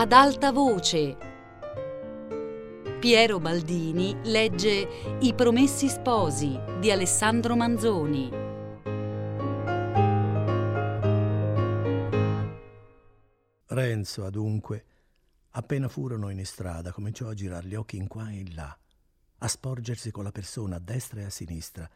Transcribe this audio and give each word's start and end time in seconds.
ad 0.00 0.12
alta 0.12 0.52
voce. 0.52 1.16
Piero 3.00 3.40
Baldini 3.40 4.16
legge 4.28 5.18
I 5.18 5.34
Promessi 5.34 5.88
Sposi 5.88 6.56
di 6.78 6.92
Alessandro 6.92 7.56
Manzoni. 7.56 8.30
Renzo, 13.66 14.24
adunque, 14.24 14.84
appena 15.50 15.88
furono 15.88 16.30
in 16.30 16.46
strada, 16.46 16.92
cominciò 16.92 17.26
a 17.26 17.34
girar 17.34 17.64
gli 17.64 17.74
occhi 17.74 17.96
in 17.96 18.06
qua 18.06 18.30
e 18.30 18.36
in 18.36 18.54
là, 18.54 18.78
a 19.38 19.48
sporgersi 19.48 20.12
con 20.12 20.22
la 20.22 20.30
persona 20.30 20.76
a 20.76 20.80
destra 20.80 21.22
e 21.22 21.24
a 21.24 21.30
sinistra, 21.30 21.90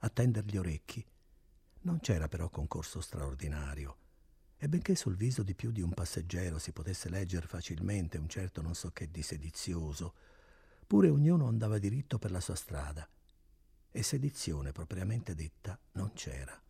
a 0.00 0.08
tender 0.10 0.44
gli 0.44 0.58
orecchi. 0.58 1.02
Non 1.80 2.00
c'era 2.00 2.28
però 2.28 2.50
concorso 2.50 3.00
straordinario 3.00 3.96
e 4.58 4.68
benché 4.68 4.94
sul 4.94 5.16
viso 5.16 5.42
di 5.42 5.54
più 5.54 5.70
di 5.70 5.82
un 5.82 5.92
passeggero 5.92 6.58
si 6.58 6.72
potesse 6.72 7.10
leggere 7.10 7.46
facilmente 7.46 8.18
un 8.18 8.28
certo 8.28 8.62
non 8.62 8.74
so 8.74 8.90
che 8.90 9.10
di 9.10 9.22
sedizioso, 9.22 10.14
pure 10.86 11.08
ognuno 11.08 11.46
andava 11.46 11.78
diritto 11.78 12.18
per 12.18 12.30
la 12.30 12.40
sua 12.40 12.54
strada 12.54 13.06
e 13.90 14.02
sedizione 14.02 14.72
propriamente 14.72 15.34
detta 15.34 15.78
non 15.92 16.12
c'era. 16.14 16.60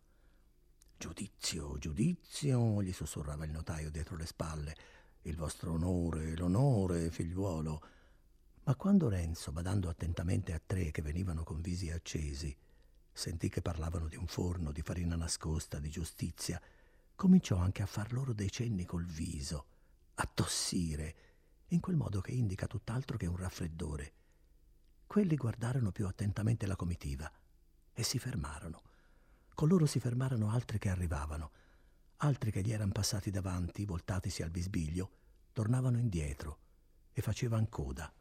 Giudizio, 0.97 1.77
giudizio, 1.77 2.81
gli 2.81 2.91
sussurrava 2.91 3.45
il 3.45 3.51
notaio 3.51 3.91
dietro 3.91 4.15
le 4.15 4.25
spalle, 4.25 4.75
il 5.23 5.35
vostro 5.35 5.73
onore, 5.73 6.35
l'onore, 6.35 7.11
figliuolo. 7.11 7.81
Ma 8.63 8.75
quando 8.75 9.07
Renzo, 9.07 9.51
badando 9.51 9.89
attentamente 9.89 10.53
a 10.53 10.61
tre 10.65 10.89
che 10.91 11.01
venivano 11.01 11.43
con 11.43 11.61
visi 11.61 11.91
accesi, 11.91 12.55
sentì 13.11 13.49
che 13.49 13.61
parlavano 13.61 14.07
di 14.07 14.15
un 14.15 14.25
forno, 14.27 14.71
di 14.71 14.81
farina 14.81 15.15
nascosta, 15.15 15.79
di 15.79 15.89
giustizia, 15.89 16.59
cominciò 17.17 17.57
anche 17.57 17.81
a 17.81 17.87
far 17.87 18.13
loro 18.13 18.31
dei 18.31 18.51
cenni 18.51 18.85
col 18.85 19.03
viso, 19.03 19.65
a 20.15 20.29
tossire, 20.31 21.15
in 21.69 21.79
quel 21.79 21.95
modo 21.95 22.21
che 22.21 22.31
indica 22.31 22.67
tutt'altro 22.67 23.17
che 23.17 23.25
un 23.25 23.35
raffreddore. 23.35 24.13
Quelli 25.07 25.35
guardarono 25.35 25.91
più 25.91 26.05
attentamente 26.05 26.67
la 26.67 26.75
comitiva 26.75 27.29
e 27.91 28.03
si 28.03 28.19
fermarono. 28.19 28.83
Con 29.55 29.67
loro 29.67 29.87
si 29.87 29.99
fermarono 29.99 30.51
altri 30.51 30.77
che 30.77 30.89
arrivavano. 30.89 31.51
Altri 32.17 32.51
che 32.51 32.61
gli 32.61 32.71
erano 32.71 32.91
passati 32.91 33.31
davanti, 33.31 33.83
voltatisi 33.83 34.43
al 34.43 34.51
bisbiglio, 34.51 35.09
tornavano 35.53 35.97
indietro 35.97 36.59
e 37.13 37.21
facevano 37.23 37.65
coda. 37.67 38.13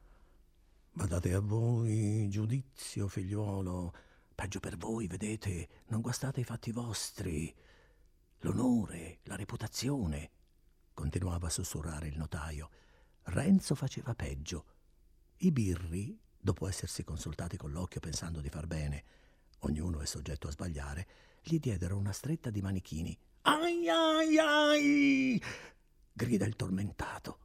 Badate 0.90 1.34
a 1.34 1.40
voi, 1.40 2.26
giudizio, 2.30 3.08
figliuolo. 3.08 3.94
Peggio 4.34 4.58
per 4.58 4.78
voi, 4.78 5.06
vedete, 5.06 5.82
non 5.88 6.00
guastate 6.00 6.40
i 6.40 6.44
fatti 6.44 6.72
vostri 6.72 7.54
l'onore, 8.46 9.18
la 9.24 9.34
reputazione, 9.34 10.30
continuava 10.94 11.48
a 11.48 11.50
sussurrare 11.50 12.06
il 12.06 12.16
notaio. 12.16 12.70
Renzo 13.24 13.74
faceva 13.74 14.14
peggio. 14.14 14.64
I 15.38 15.50
birri, 15.50 16.16
dopo 16.38 16.68
essersi 16.68 17.02
consultati 17.02 17.56
con 17.56 17.72
l'occhio 17.72 17.98
pensando 17.98 18.40
di 18.40 18.48
far 18.48 18.68
bene, 18.68 19.04
ognuno 19.60 20.00
è 20.00 20.06
soggetto 20.06 20.46
a 20.46 20.52
sbagliare, 20.52 21.06
gli 21.42 21.58
diedero 21.58 21.96
una 21.96 22.12
stretta 22.12 22.50
di 22.50 22.62
manichini. 22.62 23.18
Ai 23.42 23.88
ai 23.88 24.38
ai! 24.38 25.42
grida 26.12 26.46
il 26.46 26.54
tormentato. 26.54 27.38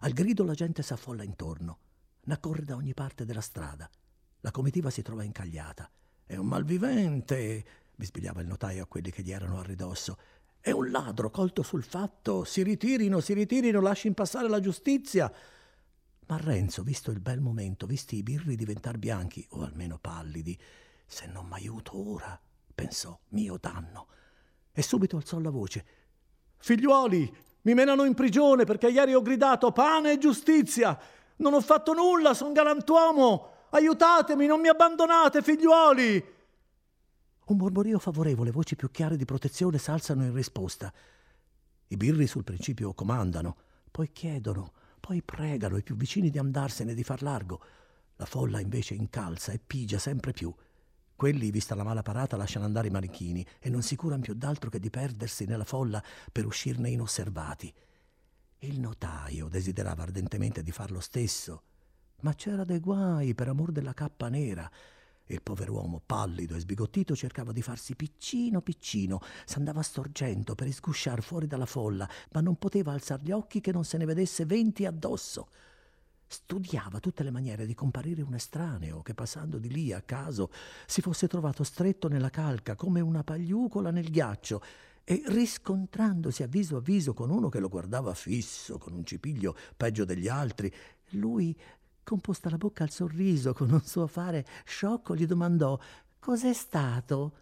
Al 0.00 0.12
grido 0.12 0.44
la 0.44 0.54
gente 0.54 0.82
s'affolla 0.82 1.22
intorno, 1.22 1.78
n'accorre 2.24 2.64
da 2.64 2.76
ogni 2.76 2.92
parte 2.92 3.24
della 3.24 3.40
strada. 3.40 3.90
La 4.40 4.50
comitiva 4.50 4.90
si 4.90 5.00
trova 5.00 5.24
incagliata. 5.24 5.90
È 6.24 6.36
un 6.36 6.46
malvivente! 6.46 7.85
Bisbigliava 7.96 8.42
il 8.42 8.46
notaio 8.46 8.84
a 8.84 8.86
quelli 8.86 9.10
che 9.10 9.22
gli 9.22 9.32
erano 9.32 9.58
a 9.58 9.62
ridosso. 9.62 10.18
È 10.60 10.70
un 10.70 10.90
ladro 10.90 11.30
colto 11.30 11.62
sul 11.62 11.82
fatto. 11.82 12.44
Si 12.44 12.62
ritirino, 12.62 13.20
si 13.20 13.32
ritirino, 13.32 13.80
lasciin 13.80 14.14
passare 14.14 14.48
la 14.48 14.60
giustizia. 14.60 15.32
Ma 16.28 16.36
Renzo, 16.36 16.82
visto 16.82 17.10
il 17.10 17.20
bel 17.20 17.40
momento, 17.40 17.86
visti 17.86 18.16
i 18.16 18.22
birri 18.22 18.56
diventar 18.56 18.98
bianchi, 18.98 19.46
o 19.50 19.62
almeno 19.62 19.98
pallidi, 19.98 20.58
se 21.06 21.26
non 21.26 21.46
m'aiuto 21.46 21.96
ora, 21.96 22.38
pensò, 22.74 23.18
mio 23.28 23.58
danno. 23.60 24.08
E 24.72 24.82
subito 24.82 25.16
alzò 25.16 25.38
la 25.38 25.50
voce. 25.50 25.84
Figliuoli, 26.58 27.36
mi 27.62 27.74
menano 27.74 28.04
in 28.04 28.14
prigione 28.14 28.64
perché 28.64 28.88
ieri 28.88 29.14
ho 29.14 29.22
gridato 29.22 29.72
pane 29.72 30.12
e 30.12 30.18
giustizia. 30.18 30.98
Non 31.36 31.54
ho 31.54 31.60
fatto 31.60 31.94
nulla, 31.94 32.34
son 32.34 32.52
galantuomo. 32.52 33.68
Aiutatemi, 33.70 34.46
non 34.46 34.60
mi 34.60 34.68
abbandonate, 34.68 35.42
figliuoli. 35.42 36.34
Un 37.48 37.58
mormorio 37.58 38.00
favorevole, 38.00 38.50
voci 38.50 38.74
più 38.74 38.90
chiare 38.90 39.16
di 39.16 39.24
protezione 39.24 39.78
s'alzano 39.78 40.24
in 40.24 40.34
risposta. 40.34 40.92
I 41.86 41.96
birri 41.96 42.26
sul 42.26 42.42
principio 42.42 42.92
comandano, 42.92 43.56
poi 43.92 44.10
chiedono, 44.10 44.72
poi 44.98 45.22
pregano 45.22 45.76
i 45.76 45.84
più 45.84 45.94
vicini 45.94 46.28
di 46.28 46.38
andarsene, 46.38 46.92
di 46.92 47.04
far 47.04 47.22
largo. 47.22 47.62
La 48.16 48.24
folla 48.24 48.58
invece 48.58 48.94
incalza 48.94 49.52
e 49.52 49.60
pigia 49.64 50.00
sempre 50.00 50.32
più. 50.32 50.52
Quelli, 51.14 51.52
vista 51.52 51.76
la 51.76 51.84
mala 51.84 52.02
parata, 52.02 52.36
lasciano 52.36 52.64
andare 52.64 52.88
i 52.88 52.90
manichini 52.90 53.46
e 53.60 53.70
non 53.70 53.82
si 53.82 53.94
curano 53.94 54.22
più 54.22 54.34
d'altro 54.34 54.68
che 54.68 54.80
di 54.80 54.90
perdersi 54.90 55.44
nella 55.44 55.62
folla 55.62 56.02
per 56.32 56.46
uscirne 56.46 56.90
inosservati. 56.90 57.72
Il 58.58 58.80
notaio 58.80 59.46
desiderava 59.46 60.02
ardentemente 60.02 60.64
di 60.64 60.72
far 60.72 60.90
lo 60.90 60.98
stesso, 60.98 61.62
ma 62.22 62.34
c'era 62.34 62.64
dei 62.64 62.80
guai 62.80 63.36
per 63.36 63.46
amor 63.46 63.70
della 63.70 63.94
cappa 63.94 64.28
nera 64.28 64.68
il 65.26 65.42
pover'uomo, 65.42 66.02
pallido 66.04 66.54
e 66.54 66.60
sbigottito, 66.60 67.16
cercava 67.16 67.52
di 67.52 67.62
farsi 67.62 67.96
piccino 67.96 68.60
piccino, 68.60 69.20
s'andava 69.44 69.82
storgendo 69.82 70.54
per 70.54 70.66
isgusciar 70.66 71.22
fuori 71.22 71.46
dalla 71.46 71.66
folla, 71.66 72.08
ma 72.32 72.40
non 72.40 72.56
poteva 72.56 72.92
alzar 72.92 73.20
gli 73.20 73.32
occhi 73.32 73.60
che 73.60 73.72
non 73.72 73.84
se 73.84 73.98
ne 73.98 74.04
vedesse 74.04 74.44
venti 74.44 74.86
addosso. 74.86 75.48
Studiava 76.28 76.98
tutte 76.98 77.22
le 77.22 77.30
maniere 77.30 77.66
di 77.66 77.74
comparire 77.74 78.22
un 78.22 78.34
estraneo 78.34 79.02
che 79.02 79.14
passando 79.14 79.58
di 79.58 79.70
lì 79.70 79.92
a 79.92 80.02
caso 80.02 80.50
si 80.84 81.00
fosse 81.00 81.28
trovato 81.28 81.62
stretto 81.62 82.08
nella 82.08 82.30
calca 82.30 82.74
come 82.74 83.00
una 83.00 83.22
pagliucola 83.22 83.92
nel 83.92 84.10
ghiaccio 84.10 84.60
e 85.04 85.22
riscontrandosi 85.26 86.42
a 86.42 86.48
viso 86.48 86.76
a 86.78 86.80
viso 86.80 87.14
con 87.14 87.30
uno 87.30 87.48
che 87.48 87.60
lo 87.60 87.68
guardava 87.68 88.12
fisso, 88.12 88.76
con 88.76 88.92
un 88.92 89.04
cipiglio 89.04 89.56
peggio 89.76 90.04
degli 90.04 90.26
altri, 90.26 90.72
lui 91.10 91.56
composta 92.06 92.48
la 92.48 92.56
bocca 92.56 92.84
al 92.84 92.90
sorriso 92.90 93.52
con 93.52 93.72
un 93.72 93.82
suo 93.82 94.06
fare 94.06 94.46
sciocco, 94.64 95.16
gli 95.16 95.26
domandò 95.26 95.76
Cos'è 96.20 96.52
stato? 96.52 97.32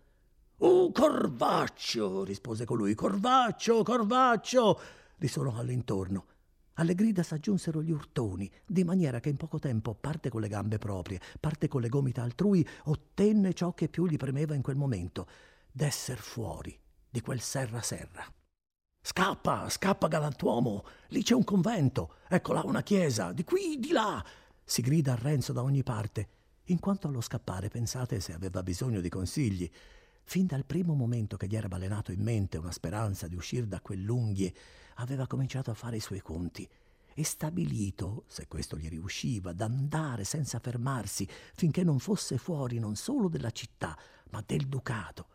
Oh, 0.58 0.90
Corvaccio, 0.90 2.24
rispose 2.24 2.64
colui. 2.64 2.94
Corvaccio, 2.94 3.82
Corvaccio, 3.82 4.80
risuonò 5.18 5.56
all'intorno. 5.56 6.26
Alle 6.74 6.94
grida 6.94 7.22
s'aggiunsero 7.22 7.82
gli 7.82 7.90
urtoni, 7.90 8.50
di 8.64 8.84
maniera 8.84 9.20
che 9.20 9.28
in 9.28 9.36
poco 9.36 9.58
tempo, 9.58 9.94
parte 9.94 10.30
con 10.30 10.40
le 10.40 10.48
gambe 10.48 10.78
proprie, 10.78 11.20
parte 11.38 11.68
con 11.68 11.82
le 11.82 11.90
gomita 11.90 12.22
altrui, 12.22 12.66
ottenne 12.84 13.52
ciò 13.52 13.74
che 13.74 13.88
più 13.88 14.06
gli 14.06 14.16
premeva 14.16 14.54
in 14.54 14.62
quel 14.62 14.76
momento, 14.76 15.26
d'esser 15.70 16.18
fuori 16.18 16.76
di 17.10 17.20
quel 17.20 17.40
serra 17.40 17.82
serra. 17.82 18.24
Scappa, 19.06 19.68
scappa, 19.68 20.08
galantuomo, 20.08 20.84
lì 21.08 21.22
c'è 21.22 21.34
un 21.34 21.44
convento, 21.44 22.14
ecco 22.26 22.54
là 22.54 22.62
una 22.64 22.82
chiesa, 22.82 23.32
di 23.32 23.44
qui, 23.44 23.78
di 23.78 23.92
là, 23.92 24.24
si 24.64 24.80
grida 24.80 25.12
a 25.12 25.16
Renzo 25.16 25.52
da 25.52 25.62
ogni 25.62 25.82
parte. 25.82 26.28
In 26.68 26.80
quanto 26.80 27.08
allo 27.08 27.20
scappare, 27.20 27.68
pensate 27.68 28.20
se 28.20 28.32
aveva 28.32 28.62
bisogno 28.62 29.00
di 29.00 29.08
consigli. 29.08 29.70
Fin 30.22 30.46
dal 30.46 30.64
primo 30.64 30.94
momento 30.94 31.36
che 31.36 31.46
gli 31.46 31.56
era 31.56 31.68
balenato 31.68 32.10
in 32.10 32.22
mente 32.22 32.56
una 32.56 32.72
speranza 32.72 33.28
di 33.28 33.36
uscire 33.36 33.68
da 33.68 33.80
quell'unghie, 33.80 34.54
aveva 34.96 35.26
cominciato 35.26 35.70
a 35.70 35.74
fare 35.74 35.96
i 35.96 36.00
suoi 36.00 36.22
conti 36.22 36.68
e 37.16 37.24
stabilito, 37.24 38.24
se 38.26 38.48
questo 38.48 38.76
gli 38.76 38.88
riusciva, 38.88 39.52
d'andare 39.52 40.24
senza 40.24 40.58
fermarsi 40.58 41.28
finché 41.54 41.84
non 41.84 41.98
fosse 41.98 42.38
fuori 42.38 42.78
non 42.78 42.96
solo 42.96 43.28
della 43.28 43.50
città, 43.50 43.96
ma 44.30 44.42
del 44.44 44.66
ducato. 44.66 45.28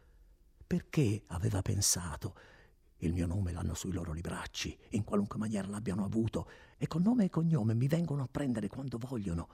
Perché 0.65 1.23
aveva 1.27 1.61
pensato 1.61 2.35
il 2.97 3.13
mio 3.13 3.27
nome 3.27 3.53
l'hanno 3.53 3.75
sui 3.75 3.93
loro 3.93 4.11
libracci, 4.11 4.77
in 4.89 5.03
qualunque 5.03 5.37
maniera 5.37 5.67
l'abbiano 5.67 6.03
avuto, 6.03 6.49
e 6.79 6.87
con 6.87 7.03
nome 7.03 7.25
e 7.25 7.29
cognome 7.29 7.75
mi 7.75 7.87
vengono 7.87 8.23
a 8.23 8.27
prendere 8.31 8.67
quando 8.67 8.97
vogliono. 8.97 9.49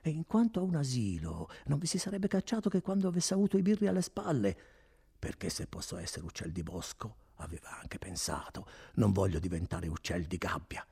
E 0.00 0.08
in 0.08 0.24
quanto 0.24 0.60
a 0.60 0.62
un 0.62 0.76
asilo, 0.76 1.50
non 1.66 1.78
vi 1.78 1.86
si 1.86 1.98
sarebbe 1.98 2.28
cacciato 2.28 2.70
che 2.70 2.80
quando 2.80 3.08
avesse 3.08 3.34
avuto 3.34 3.58
i 3.58 3.62
birri 3.62 3.88
alle 3.88 4.00
spalle, 4.00 4.56
perché 5.18 5.50
se 5.50 5.66
posso 5.66 5.98
essere 5.98 6.24
uccel 6.24 6.52
di 6.52 6.62
bosco, 6.62 7.16
aveva 7.36 7.78
anche 7.78 7.98
pensato, 7.98 8.66
non 8.94 9.12
voglio 9.12 9.38
diventare 9.38 9.88
uccel 9.88 10.24
di 10.24 10.38
gabbia. 10.38 10.86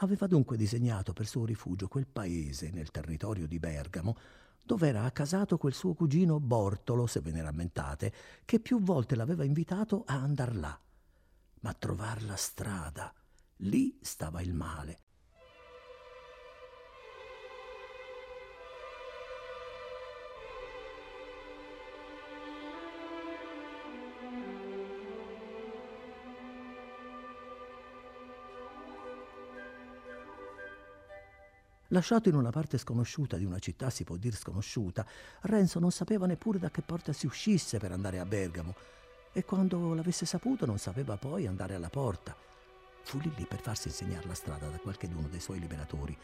Aveva 0.00 0.26
dunque 0.26 0.56
disegnato 0.56 1.12
per 1.12 1.26
suo 1.26 1.44
rifugio 1.44 1.88
quel 1.88 2.06
paese 2.06 2.70
nel 2.70 2.90
territorio 2.90 3.48
di 3.48 3.58
Bergamo, 3.58 4.16
dove 4.62 4.88
era 4.88 5.04
accasato 5.04 5.56
quel 5.56 5.72
suo 5.72 5.94
cugino 5.94 6.38
Bortolo, 6.38 7.06
se 7.06 7.20
ve 7.20 7.32
ne 7.32 7.42
rammentate, 7.42 8.12
che 8.44 8.60
più 8.60 8.80
volte 8.80 9.16
l'aveva 9.16 9.44
invitato 9.44 10.04
a 10.06 10.14
andar 10.14 10.54
là 10.54 10.80
ma 11.60 11.74
trovar 11.74 12.22
la 12.22 12.36
strada, 12.36 13.12
lì 13.58 13.96
stava 14.00 14.40
il 14.42 14.54
male. 14.54 14.98
Lasciato 31.92 32.28
in 32.28 32.34
una 32.34 32.50
parte 32.50 32.76
sconosciuta 32.76 33.38
di 33.38 33.46
una 33.46 33.58
città, 33.58 33.88
si 33.88 34.04
può 34.04 34.16
dire 34.16 34.36
sconosciuta, 34.36 35.06
Renzo 35.42 35.78
non 35.78 35.90
sapeva 35.90 36.26
neppure 36.26 36.58
da 36.58 36.70
che 36.70 36.82
porta 36.82 37.14
si 37.14 37.24
uscisse 37.24 37.78
per 37.78 37.92
andare 37.92 38.18
a 38.18 38.26
Bergamo 38.26 38.74
e 39.32 39.42
quando 39.44 39.94
l'avesse 39.94 40.26
saputo 40.26 40.66
non 40.66 40.78
sapeva 40.78 41.16
poi 41.16 41.46
andare 41.46 41.74
alla 41.74 41.88
porta. 41.88 42.36
Fu 43.08 43.18
lì 43.20 43.32
lì 43.36 43.46
per 43.46 43.62
farsi 43.62 43.88
insegnare 43.88 44.26
la 44.26 44.34
strada 44.34 44.68
da 44.68 44.78
qualcheduno 44.78 45.28
dei 45.28 45.40
suoi 45.40 45.58
liberatori 45.58 46.14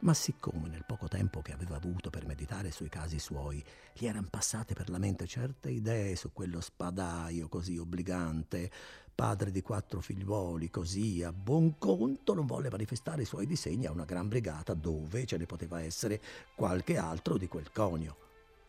ma 0.00 0.12
siccome 0.12 0.68
nel 0.68 0.84
poco 0.84 1.06
tempo 1.06 1.40
che 1.42 1.52
aveva 1.52 1.76
avuto 1.76 2.10
per 2.10 2.26
meditare 2.26 2.72
sui 2.72 2.88
casi 2.88 3.20
suoi 3.20 3.64
gli 3.94 4.04
erano 4.04 4.26
passate 4.28 4.74
per 4.74 4.90
la 4.90 4.98
mente 4.98 5.28
certe 5.28 5.70
idee 5.70 6.16
su 6.16 6.32
quello 6.32 6.60
spadaio 6.60 7.48
così 7.48 7.78
obbligante, 7.78 8.68
padre 9.14 9.52
di 9.52 9.62
quattro 9.62 10.00
figliuoli, 10.00 10.70
così 10.70 11.22
a 11.22 11.32
buon 11.32 11.78
conto 11.78 12.34
non 12.34 12.46
volle 12.46 12.68
manifestare 12.68 13.22
i 13.22 13.26
suoi 13.26 13.46
disegni 13.46 13.86
a 13.86 13.92
una 13.92 14.04
gran 14.04 14.28
brigata 14.28 14.74
dove 14.74 15.24
ce 15.26 15.36
ne 15.36 15.46
poteva 15.46 15.80
essere 15.80 16.20
qualche 16.56 16.98
altro 16.98 17.38
di 17.38 17.46
quel 17.46 17.70
conio. 17.70 18.16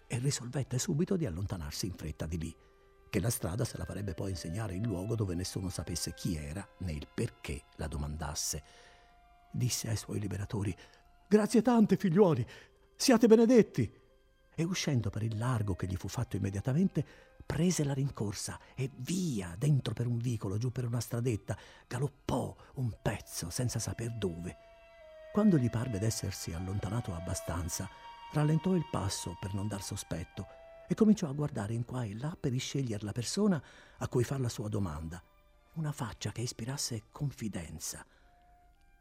E 0.06 0.20
risolvette 0.20 0.78
subito 0.78 1.18
di 1.18 1.26
allontanarsi 1.26 1.88
in 1.88 1.96
fretta 1.96 2.28
di 2.28 2.38
lì, 2.38 2.56
che 3.16 3.22
la 3.22 3.30
strada 3.30 3.64
se 3.64 3.78
la 3.78 3.86
farebbe 3.86 4.14
poi 4.14 4.32
insegnare 4.32 4.76
il 4.76 4.82
luogo 4.82 5.16
dove 5.16 5.36
nessuno 5.36 5.70
sapesse 5.70 6.14
chi 6.14 6.36
era 6.36 6.68
né 6.80 6.92
il 6.92 7.08
perché 7.14 7.62
la 7.78 7.88
domandasse. 7.88 8.62
Disse 9.54 9.88
ai 9.88 9.96
suoi 9.96 10.20
liberatori 10.20 10.76
Grazie 11.26 11.62
tante, 11.62 11.96
figliuoli, 11.96 12.46
siate 12.94 13.28
benedetti. 13.28 13.90
E 14.54 14.64
uscendo 14.66 15.10
per 15.10 15.24
il 15.24 15.38
largo 15.38 15.76
che 15.76 15.88
gli 15.88 15.96
fu 15.96 16.10
fatto 16.10 16.36
immediatamente, 16.36 17.06
prese 17.46 17.86
la 17.86 17.94
rincorsa 17.94 18.60
e 18.76 18.92
via 18.98 19.56
dentro 19.58 19.94
per 19.94 20.08
un 20.08 20.18
vicolo, 20.18 20.58
giù 20.58 20.74
per 20.74 20.84
una 20.84 21.00
stradetta, 21.00 21.58
galoppò 21.88 22.54
un 22.74 22.98
pezzo 23.02 23.50
senza 23.50 23.80
saper 23.80 24.12
dove. 24.18 24.58
Quando 25.32 25.58
gli 25.58 25.70
parve 25.70 26.00
d'essersi 26.00 26.52
allontanato 26.52 27.14
abbastanza, 27.14 27.90
rallentò 28.34 28.76
il 28.76 28.86
passo 28.92 29.38
per 29.40 29.54
non 29.54 29.70
dar 29.70 29.82
sospetto 29.82 30.64
e 30.88 30.94
cominciò 30.96 31.30
a 31.30 31.34
guardare 31.34 31.74
in 31.74 31.86
qua 31.86 32.04
e 32.04 32.16
là 32.16 32.36
per 32.40 32.54
iscegliere 32.54 33.04
la 33.04 33.12
persona 33.12 33.62
a 33.98 34.08
cui 34.08 34.24
far 34.24 34.40
la 34.40 34.50
sua 34.50 34.70
domanda. 34.70 35.22
Una 35.74 35.92
faccia 35.92 36.32
che 36.32 36.42
ispirasse 36.42 37.04
confidenza 37.12 38.06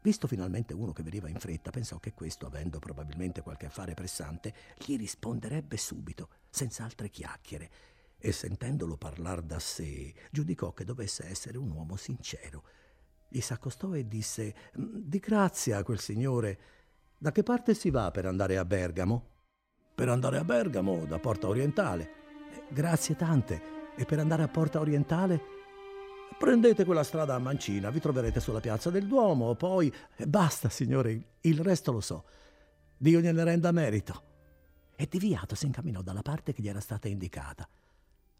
Visto 0.05 0.27
finalmente 0.27 0.75
uno 0.75 0.93
che 0.93 1.01
veniva 1.01 1.29
in 1.29 1.39
fretta, 1.39 1.71
pensò 1.71 1.97
che 1.97 2.13
questo, 2.13 2.45
avendo 2.45 2.77
probabilmente 2.77 3.41
qualche 3.41 3.65
affare 3.65 3.95
pressante, 3.95 4.53
gli 4.77 4.97
risponderebbe 4.97 5.77
subito, 5.77 6.29
senza 6.47 6.83
altre 6.83 7.09
chiacchiere, 7.09 7.71
e 8.19 8.31
sentendolo 8.31 8.97
parlar 8.97 9.41
da 9.41 9.57
sé, 9.57 10.13
giudicò 10.29 10.73
che 10.73 10.85
dovesse 10.85 11.25
essere 11.25 11.57
un 11.57 11.71
uomo 11.71 11.95
sincero. 11.95 12.65
Gli 13.27 13.39
s'accostò 13.39 13.95
e 13.95 14.07
disse: 14.07 14.53
Di 14.75 15.17
grazia 15.17 15.81
quel 15.81 15.99
signore. 15.99 16.59
Da 17.17 17.31
che 17.31 17.41
parte 17.41 17.73
si 17.73 17.89
va 17.89 18.11
per 18.11 18.27
andare 18.27 18.59
a 18.59 18.63
Bergamo? 18.65 19.34
Per 19.95 20.09
andare 20.09 20.37
a 20.37 20.43
Bergamo, 20.43 21.05
da 21.05 21.19
Porta 21.19 21.47
Orientale. 21.47 22.03
Eh, 22.51 22.63
grazie 22.73 23.15
tante. 23.15 23.61
E 23.95 24.03
per 24.03 24.19
andare 24.19 24.43
a 24.43 24.49
Porta 24.49 24.81
Orientale? 24.81 25.39
Prendete 26.37 26.83
quella 26.83 27.03
strada 27.03 27.33
a 27.33 27.39
mancina, 27.39 27.89
vi 27.91 28.01
troverete 28.01 28.41
sulla 28.41 28.59
piazza 28.59 28.89
del 28.89 29.07
Duomo, 29.07 29.55
poi... 29.55 29.91
Basta, 30.27 30.67
signore, 30.67 31.37
il 31.39 31.59
resto 31.61 31.93
lo 31.93 32.01
so. 32.01 32.25
Dio 32.97 33.21
gliene 33.21 33.45
renda 33.45 33.71
merito. 33.71 34.21
E 34.97 35.07
deviato 35.09 35.55
si 35.55 35.65
incamminò 35.65 36.01
dalla 36.01 36.21
parte 36.21 36.51
che 36.51 36.61
gli 36.61 36.67
era 36.67 36.81
stata 36.81 37.07
indicata. 37.07 37.65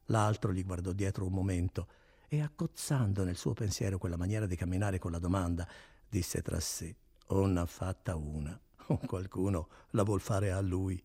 L'altro 0.08 0.52
gli 0.52 0.66
guardò 0.66 0.92
dietro 0.92 1.26
un 1.26 1.32
momento 1.32 1.88
e, 2.28 2.42
accozzando 2.42 3.24
nel 3.24 3.38
suo 3.38 3.54
pensiero 3.54 3.98
quella 3.98 4.18
maniera 4.18 4.46
di 4.46 4.58
camminare 4.58 5.00
con 5.00 5.12
la 5.12 5.20
domanda, 5.20 5.66
disse 6.10 6.42
tra 6.42 6.60
sé: 6.60 6.94
O 7.28 7.48
n'ha 7.48 7.66
fatta 7.66 8.18
una, 8.18 8.60
o 8.88 8.98
qualcuno 9.08 9.70
la 9.92 10.04
vuol 10.04 10.20
fare 10.20 10.52
a 10.52 10.60
lui. 10.60 11.02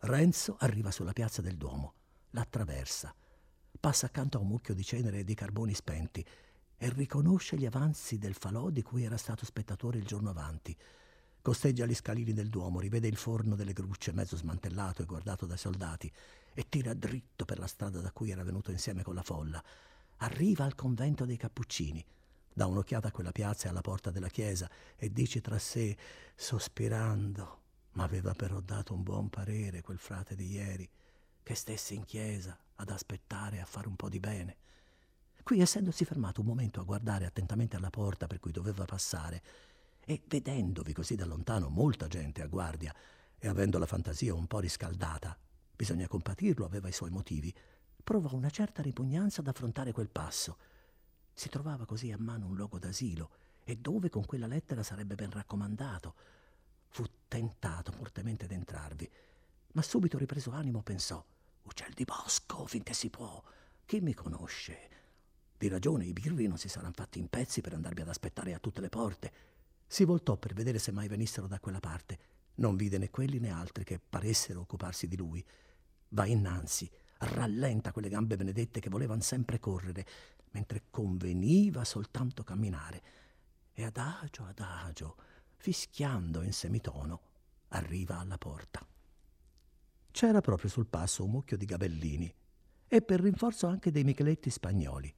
Renzo 0.00 0.56
arriva 0.60 0.90
sulla 0.90 1.12
piazza 1.12 1.42
del 1.42 1.56
Duomo, 1.56 1.94
l'attraversa 2.30 3.14
passa 3.78 4.06
accanto 4.06 4.38
a 4.38 4.40
un 4.40 4.48
mucchio 4.48 4.74
di 4.74 4.84
cenere 4.84 5.20
e 5.20 5.24
di 5.24 5.34
carboni 5.34 5.74
spenti 5.74 6.24
e 6.76 6.90
riconosce 6.90 7.56
gli 7.56 7.66
avanzi 7.66 8.18
del 8.18 8.34
falò 8.34 8.70
di 8.70 8.82
cui 8.82 9.04
era 9.04 9.16
stato 9.16 9.44
spettatore 9.44 9.98
il 9.98 10.04
giorno 10.04 10.30
avanti. 10.30 10.76
Costeggia 11.40 11.86
gli 11.86 11.94
scalini 11.94 12.32
del 12.32 12.48
Duomo, 12.48 12.80
rivede 12.80 13.08
il 13.08 13.16
forno 13.16 13.54
delle 13.54 13.72
grucce 13.72 14.12
mezzo 14.12 14.36
smantellato 14.36 15.02
e 15.02 15.06
guardato 15.06 15.46
dai 15.46 15.58
soldati 15.58 16.12
e 16.52 16.68
tira 16.68 16.94
dritto 16.94 17.44
per 17.44 17.58
la 17.58 17.66
strada 17.66 18.00
da 18.00 18.12
cui 18.12 18.30
era 18.30 18.42
venuto 18.42 18.70
insieme 18.70 19.02
con 19.02 19.14
la 19.14 19.22
folla. 19.22 19.62
Arriva 20.18 20.64
al 20.64 20.74
convento 20.74 21.24
dei 21.24 21.36
Cappuccini, 21.36 22.04
dà 22.52 22.66
un'occhiata 22.66 23.08
a 23.08 23.12
quella 23.12 23.32
piazza 23.32 23.66
e 23.66 23.70
alla 23.70 23.80
porta 23.80 24.10
della 24.10 24.28
chiesa 24.28 24.68
e 24.96 25.12
dice 25.12 25.40
tra 25.40 25.58
sé, 25.58 25.96
sospirando, 26.34 27.57
ma 27.98 28.04
aveva 28.04 28.32
però 28.32 28.60
dato 28.60 28.94
un 28.94 29.02
buon 29.02 29.28
parere 29.28 29.80
quel 29.80 29.98
frate 29.98 30.36
di 30.36 30.52
ieri, 30.52 30.88
che 31.42 31.56
stesse 31.56 31.94
in 31.94 32.04
chiesa 32.04 32.56
ad 32.76 32.90
aspettare 32.90 33.60
a 33.60 33.64
fare 33.64 33.88
un 33.88 33.96
po' 33.96 34.08
di 34.08 34.20
bene. 34.20 34.56
Qui, 35.42 35.60
essendosi 35.60 36.04
fermato 36.04 36.40
un 36.40 36.46
momento 36.46 36.80
a 36.80 36.84
guardare 36.84 37.26
attentamente 37.26 37.74
alla 37.74 37.90
porta 37.90 38.28
per 38.28 38.38
cui 38.38 38.52
doveva 38.52 38.84
passare, 38.84 39.42
e 40.04 40.22
vedendovi 40.28 40.92
così 40.92 41.16
da 41.16 41.26
lontano 41.26 41.70
molta 41.70 42.06
gente 42.06 42.40
a 42.40 42.46
guardia, 42.46 42.94
e 43.36 43.48
avendo 43.48 43.78
la 43.78 43.86
fantasia 43.86 44.32
un 44.32 44.46
po' 44.46 44.60
riscaldata, 44.60 45.36
bisogna 45.74 46.06
compatirlo, 46.06 46.64
aveva 46.64 46.86
i 46.86 46.92
suoi 46.92 47.10
motivi, 47.10 47.52
provò 48.04 48.32
una 48.32 48.50
certa 48.50 48.80
ripugnanza 48.80 49.40
ad 49.40 49.48
affrontare 49.48 49.90
quel 49.90 50.08
passo. 50.08 50.56
Si 51.32 51.48
trovava 51.48 51.84
così 51.84 52.12
a 52.12 52.16
mano 52.16 52.46
un 52.46 52.54
luogo 52.54 52.78
d'asilo, 52.78 53.30
e 53.64 53.74
dove 53.74 54.08
con 54.08 54.24
quella 54.24 54.46
lettera 54.46 54.84
sarebbe 54.84 55.16
ben 55.16 55.30
raccomandato. 55.30 56.14
Fu 56.88 57.04
tentato 57.28 57.92
fortemente 57.92 58.46
d'entrarvi, 58.46 59.10
ma 59.72 59.82
subito 59.82 60.18
ripreso 60.18 60.50
animo 60.50 60.82
pensò 60.82 61.24
Uccel 61.68 61.92
di 61.92 62.04
bosco, 62.04 62.66
finché 62.66 62.94
si 62.94 63.10
può. 63.10 63.42
Chi 63.84 64.00
mi 64.00 64.14
conosce? 64.14 64.88
Di 65.56 65.68
ragione 65.68 66.06
i 66.06 66.14
birri 66.14 66.46
non 66.46 66.56
si 66.56 66.66
saranno 66.66 66.94
fatti 66.94 67.18
in 67.18 67.28
pezzi 67.28 67.60
per 67.60 67.74
andarmi 67.74 68.00
ad 68.00 68.08
aspettare 68.08 68.54
a 68.54 68.58
tutte 68.58 68.80
le 68.80 68.88
porte. 68.88 69.32
Si 69.86 70.04
voltò 70.04 70.38
per 70.38 70.54
vedere 70.54 70.78
se 70.78 70.92
mai 70.92 71.08
venissero 71.08 71.46
da 71.46 71.60
quella 71.60 71.78
parte. 71.78 72.18
Non 72.54 72.74
vide 72.74 72.96
né 72.96 73.10
quelli 73.10 73.38
né 73.38 73.50
altri 73.50 73.84
che 73.84 74.00
paressero 74.00 74.60
occuparsi 74.60 75.08
di 75.08 75.16
lui. 75.16 75.44
Va 76.08 76.24
innanzi, 76.24 76.90
rallenta 77.18 77.92
quelle 77.92 78.08
gambe 78.08 78.36
benedette 78.36 78.80
che 78.80 78.88
volevano 78.88 79.20
sempre 79.20 79.60
correre, 79.60 80.06
mentre 80.52 80.84
conveniva 80.88 81.84
soltanto 81.84 82.44
camminare. 82.44 83.02
E 83.74 83.84
adagio, 83.84 84.46
adagio, 84.46 85.16
fischiando 85.58 86.42
in 86.42 86.52
semitono, 86.52 87.20
arriva 87.68 88.18
alla 88.18 88.38
porta. 88.38 88.86
C'era 90.10 90.40
proprio 90.40 90.70
sul 90.70 90.86
passo 90.86 91.24
un 91.24 91.30
mucchio 91.30 91.56
di 91.56 91.64
gabellini 91.66 92.32
e 92.86 93.02
per 93.02 93.20
rinforzo 93.20 93.66
anche 93.66 93.90
dei 93.90 94.04
micheletti 94.04 94.50
spagnoli, 94.50 95.14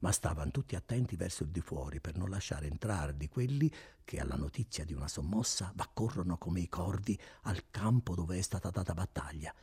ma 0.00 0.10
stavano 0.10 0.50
tutti 0.50 0.74
attenti 0.74 1.16
verso 1.16 1.44
il 1.44 1.50
di 1.50 1.60
fuori 1.60 2.00
per 2.00 2.16
non 2.16 2.28
lasciare 2.28 2.66
entrare 2.66 3.16
di 3.16 3.28
quelli 3.28 3.70
che 4.04 4.20
alla 4.20 4.36
notizia 4.36 4.84
di 4.84 4.92
una 4.92 5.08
sommossa 5.08 5.72
vaccorrono 5.74 6.36
come 6.38 6.60
i 6.60 6.68
corvi 6.68 7.18
al 7.42 7.70
campo 7.70 8.14
dove 8.14 8.38
è 8.38 8.42
stata 8.42 8.70
data 8.70 8.94
battaglia. 8.94 9.54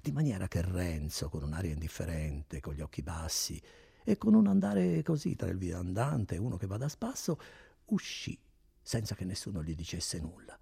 Di 0.00 0.10
maniera 0.10 0.48
che 0.48 0.62
Renzo, 0.62 1.28
con 1.28 1.44
un'aria 1.44 1.72
indifferente, 1.72 2.58
con 2.58 2.74
gli 2.74 2.80
occhi 2.80 3.02
bassi 3.02 3.62
e 4.02 4.18
con 4.18 4.34
un 4.34 4.48
andare 4.48 5.02
così 5.02 5.36
tra 5.36 5.48
il 5.48 5.58
viandante 5.58 6.34
e 6.34 6.38
uno 6.38 6.56
che 6.56 6.66
va 6.66 6.76
da 6.76 6.88
spasso, 6.88 7.38
uscì 7.86 8.36
senza 8.82 9.14
che 9.14 9.24
nessuno 9.24 9.62
gli 9.62 9.74
dicesse 9.74 10.18
nulla. 10.18 10.58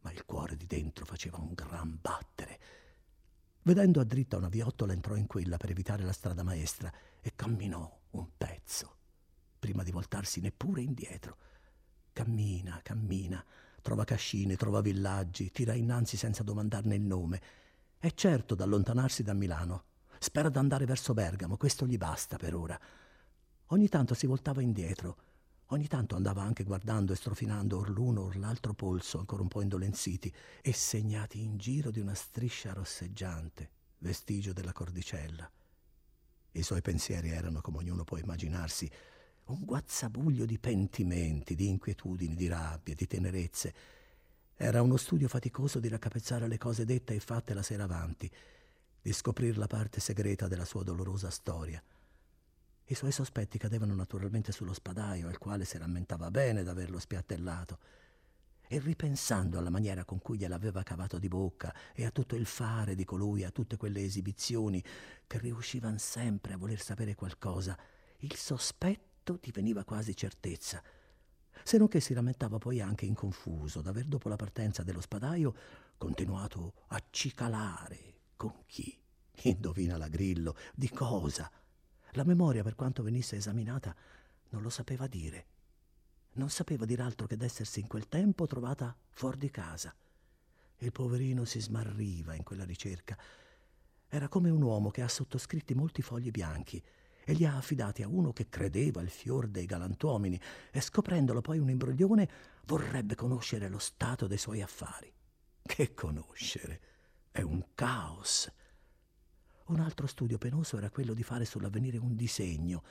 Ma 0.00 0.12
il 0.12 0.24
cuore 0.24 0.56
di 0.56 0.66
dentro 0.66 1.04
faceva 1.04 1.38
un 1.38 1.52
gran 1.54 1.98
battere 2.00 2.58
Vedendo 3.64 4.00
a 4.00 4.04
dritta 4.04 4.38
una 4.38 4.48
viottola 4.48 4.92
entrò 4.92 5.14
in 5.14 5.28
quella 5.28 5.56
per 5.56 5.70
evitare 5.70 6.02
la 6.02 6.12
strada 6.12 6.42
maestra 6.42 6.92
e 7.20 7.32
camminò 7.36 8.00
un 8.10 8.26
pezzo, 8.36 8.96
prima 9.56 9.84
di 9.84 9.92
voltarsi 9.92 10.40
neppure 10.40 10.82
indietro. 10.82 11.36
Cammina, 12.12 12.80
cammina, 12.82 13.42
trova 13.80 14.02
cascine, 14.02 14.56
trova 14.56 14.80
villaggi, 14.80 15.52
tira 15.52 15.74
innanzi 15.74 16.16
senza 16.16 16.42
domandarne 16.42 16.96
il 16.96 17.02
nome. 17.02 17.40
È 17.98 18.10
certo 18.10 18.56
da 18.56 18.64
allontanarsi 18.64 19.22
da 19.22 19.32
Milano. 19.32 19.84
Spera 20.18 20.48
d'andare 20.48 20.84
verso 20.84 21.14
Bergamo, 21.14 21.56
questo 21.56 21.86
gli 21.86 21.96
basta 21.96 22.36
per 22.38 22.56
ora. 22.56 22.78
Ogni 23.66 23.88
tanto 23.88 24.14
si 24.14 24.26
voltava 24.26 24.60
indietro 24.60 25.16
Ogni 25.72 25.88
tanto 25.88 26.16
andava 26.16 26.42
anche 26.42 26.64
guardando 26.64 27.14
e 27.14 27.16
strofinando 27.16 27.78
or 27.78 27.88
l'uno 27.88 28.24
or 28.24 28.36
l'altro 28.36 28.74
polso, 28.74 29.18
ancora 29.18 29.40
un 29.40 29.48
po' 29.48 29.62
indolenziti, 29.62 30.30
e 30.60 30.70
segnati 30.74 31.42
in 31.42 31.56
giro 31.56 31.90
di 31.90 31.98
una 31.98 32.12
striscia 32.12 32.74
rosseggiante, 32.74 33.70
vestigio 33.96 34.52
della 34.52 34.74
cordicella. 34.74 35.50
I 36.52 36.62
suoi 36.62 36.82
pensieri 36.82 37.30
erano, 37.30 37.62
come 37.62 37.78
ognuno 37.78 38.04
può 38.04 38.18
immaginarsi, 38.18 38.90
un 39.44 39.64
guazzabuglio 39.64 40.44
di 40.44 40.58
pentimenti, 40.58 41.54
di 41.54 41.68
inquietudini, 41.68 42.34
di 42.34 42.48
rabbie, 42.48 42.94
di 42.94 43.06
tenerezze. 43.06 43.74
Era 44.54 44.82
uno 44.82 44.98
studio 44.98 45.26
faticoso 45.26 45.80
di 45.80 45.88
raccapezzare 45.88 46.48
le 46.48 46.58
cose 46.58 46.84
dette 46.84 47.14
e 47.14 47.20
fatte 47.20 47.54
la 47.54 47.62
sera 47.62 47.84
avanti, 47.84 48.30
di 49.00 49.12
scoprire 49.14 49.56
la 49.56 49.68
parte 49.68 50.00
segreta 50.00 50.48
della 50.48 50.66
sua 50.66 50.82
dolorosa 50.82 51.30
storia. 51.30 51.82
I 52.86 52.94
suoi 52.94 53.12
sospetti 53.12 53.58
cadevano 53.58 53.94
naturalmente 53.94 54.52
sullo 54.52 54.72
spadaio, 54.72 55.28
al 55.28 55.38
quale 55.38 55.64
si 55.64 55.78
rammentava 55.78 56.30
bene 56.30 56.62
d'averlo 56.62 56.98
spiattellato. 56.98 57.78
e 58.72 58.78
ripensando 58.78 59.58
alla 59.58 59.68
maniera 59.68 60.06
con 60.06 60.18
cui 60.18 60.38
gliel'aveva 60.38 60.82
cavato 60.82 61.18
di 61.18 61.28
bocca 61.28 61.74
e 61.92 62.06
a 62.06 62.10
tutto 62.10 62.36
il 62.36 62.46
fare 62.46 62.94
di 62.94 63.04
colui, 63.04 63.44
a 63.44 63.50
tutte 63.50 63.76
quelle 63.76 64.02
esibizioni 64.02 64.82
che 65.26 65.38
riuscivan 65.38 65.98
sempre 65.98 66.54
a 66.54 66.56
voler 66.56 66.80
sapere 66.80 67.14
qualcosa, 67.14 67.76
il 68.20 68.34
sospetto 68.34 69.38
diveniva 69.42 69.84
quasi 69.84 70.16
certezza. 70.16 70.82
Se 71.62 71.76
non 71.76 71.86
che 71.86 72.00
si 72.00 72.14
lamentava 72.14 72.56
poi 72.56 72.80
anche 72.80 73.04
in 73.04 73.12
confuso 73.12 73.82
d'aver 73.82 74.06
dopo 74.06 74.30
la 74.30 74.36
partenza 74.36 74.82
dello 74.82 75.02
spadaio 75.02 75.54
continuato 75.98 76.72
a 76.88 77.02
cicalare. 77.10 78.14
Con 78.36 78.64
chi? 78.64 78.98
Indovina 79.42 79.98
la 79.98 80.08
grillo. 80.08 80.56
Di 80.74 80.88
cosa? 80.88 81.50
La 82.12 82.24
memoria, 82.24 82.62
per 82.62 82.74
quanto 82.74 83.02
venisse 83.02 83.36
esaminata, 83.36 83.94
non 84.50 84.62
lo 84.62 84.70
sapeva 84.70 85.06
dire 85.06 85.46
non 86.34 86.48
sapeva 86.48 86.86
dir 86.86 87.00
altro 87.00 87.26
che 87.26 87.36
d'essersi 87.36 87.80
in 87.80 87.86
quel 87.86 88.08
tempo 88.08 88.46
trovata 88.46 88.96
fuori 89.10 89.36
di 89.36 89.50
casa. 89.50 89.94
Il 90.78 90.92
poverino 90.92 91.44
si 91.44 91.60
smarriva 91.60 92.34
in 92.34 92.42
quella 92.42 92.64
ricerca. 92.64 93.18
Era 94.08 94.28
come 94.28 94.48
un 94.48 94.62
uomo 94.62 94.90
che 94.90 95.02
ha 95.02 95.08
sottoscritti 95.08 95.74
molti 95.74 96.00
fogli 96.00 96.30
bianchi 96.30 96.82
e 97.24 97.32
li 97.34 97.44
ha 97.44 97.56
affidati 97.56 98.02
a 98.02 98.08
uno 98.08 98.32
che 98.32 98.48
credeva 98.48 99.02
il 99.02 99.10
fior 99.10 99.46
dei 99.46 99.66
galantuomini 99.66 100.40
e 100.70 100.80
scoprendolo 100.80 101.40
poi 101.40 101.58
un 101.58 101.68
imbroglione 101.68 102.28
vorrebbe 102.64 103.14
conoscere 103.14 103.68
lo 103.68 103.78
stato 103.78 104.26
dei 104.26 104.38
suoi 104.38 104.62
affari. 104.62 105.12
Che 105.62 105.94
conoscere? 105.94 106.80
È 107.30 107.42
un 107.42 107.62
caos. 107.74 108.50
Un 109.66 109.80
altro 109.80 110.06
studio 110.06 110.38
penoso 110.38 110.76
era 110.76 110.90
quello 110.90 111.14
di 111.14 111.22
fare 111.22 111.44
sull'avvenire 111.44 111.98
un 111.98 112.14
disegno 112.14 112.82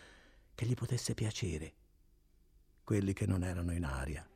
che 0.56 0.66
gli 0.66 0.74
potesse 0.74 1.14
piacere 1.14 1.74
quelli 2.84 3.14
che 3.14 3.26
non 3.26 3.44
erano 3.44 3.72
in 3.72 3.86
aria 3.86 4.28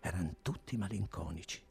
erano 0.00 0.36
tutti 0.42 0.76
malinconici. 0.76 1.65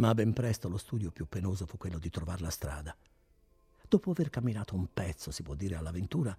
Ma 0.00 0.14
ben 0.14 0.32
presto 0.32 0.70
lo 0.70 0.78
studio 0.78 1.10
più 1.10 1.28
penoso 1.28 1.66
fu 1.66 1.76
quello 1.76 1.98
di 1.98 2.08
trovare 2.08 2.40
la 2.40 2.50
strada. 2.50 2.96
Dopo 3.86 4.10
aver 4.10 4.30
camminato 4.30 4.74
un 4.74 4.88
pezzo, 4.92 5.30
si 5.30 5.42
può 5.42 5.54
dire, 5.54 5.76
all'avventura, 5.76 6.34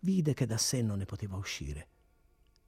vide 0.00 0.32
che 0.32 0.46
da 0.46 0.56
sé 0.56 0.80
non 0.80 0.96
ne 0.96 1.04
poteva 1.04 1.36
uscire. 1.36 1.86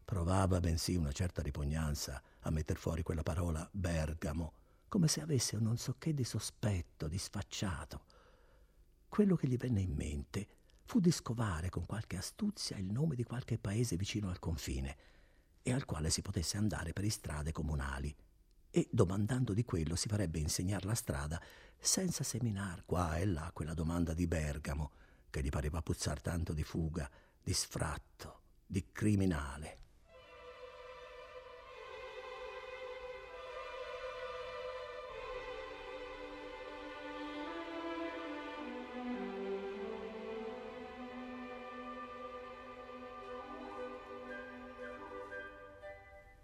Provava 0.04 0.60
bensì 0.60 0.94
una 0.94 1.12
certa 1.12 1.40
ripugnanza 1.40 2.22
a 2.40 2.50
metter 2.50 2.76
fuori 2.76 3.02
quella 3.02 3.22
parola 3.22 3.66
Bergamo, 3.72 4.52
come 4.88 5.08
se 5.08 5.22
avesse 5.22 5.56
un 5.56 5.62
non 5.62 5.78
so 5.78 5.94
che 5.96 6.12
di 6.12 6.24
sospetto, 6.24 7.08
di 7.08 7.16
sfacciato. 7.16 8.04
Quello 9.08 9.36
che 9.36 9.48
gli 9.48 9.56
venne 9.56 9.80
in 9.80 9.94
mente 9.94 10.46
fu 10.84 11.00
di 11.00 11.12
scovare 11.12 11.70
con 11.70 11.86
qualche 11.86 12.18
astuzia 12.18 12.76
il 12.76 12.90
nome 12.90 13.14
di 13.14 13.24
qualche 13.24 13.56
paese 13.56 13.96
vicino 13.96 14.28
al 14.28 14.38
confine 14.38 14.96
e 15.62 15.72
al 15.72 15.86
quale 15.86 16.10
si 16.10 16.20
potesse 16.20 16.58
andare 16.58 16.92
per 16.92 17.08
strade 17.10 17.52
comunali 17.52 18.14
e 18.70 18.88
domandando 18.90 19.52
di 19.52 19.64
quello 19.64 19.96
si 19.96 20.08
farebbe 20.08 20.38
insegnare 20.38 20.86
la 20.86 20.94
strada 20.94 21.40
senza 21.78 22.22
seminar 22.24 22.84
qua 22.84 23.16
e 23.16 23.26
là 23.26 23.50
quella 23.52 23.74
domanda 23.74 24.14
di 24.14 24.26
Bergamo 24.26 24.92
che 25.30 25.42
gli 25.42 25.48
pareva 25.48 25.82
puzzar 25.82 26.20
tanto 26.20 26.52
di 26.52 26.64
fuga, 26.64 27.08
di 27.42 27.52
sfratto, 27.52 28.42
di 28.66 28.86
criminale. 28.92 29.78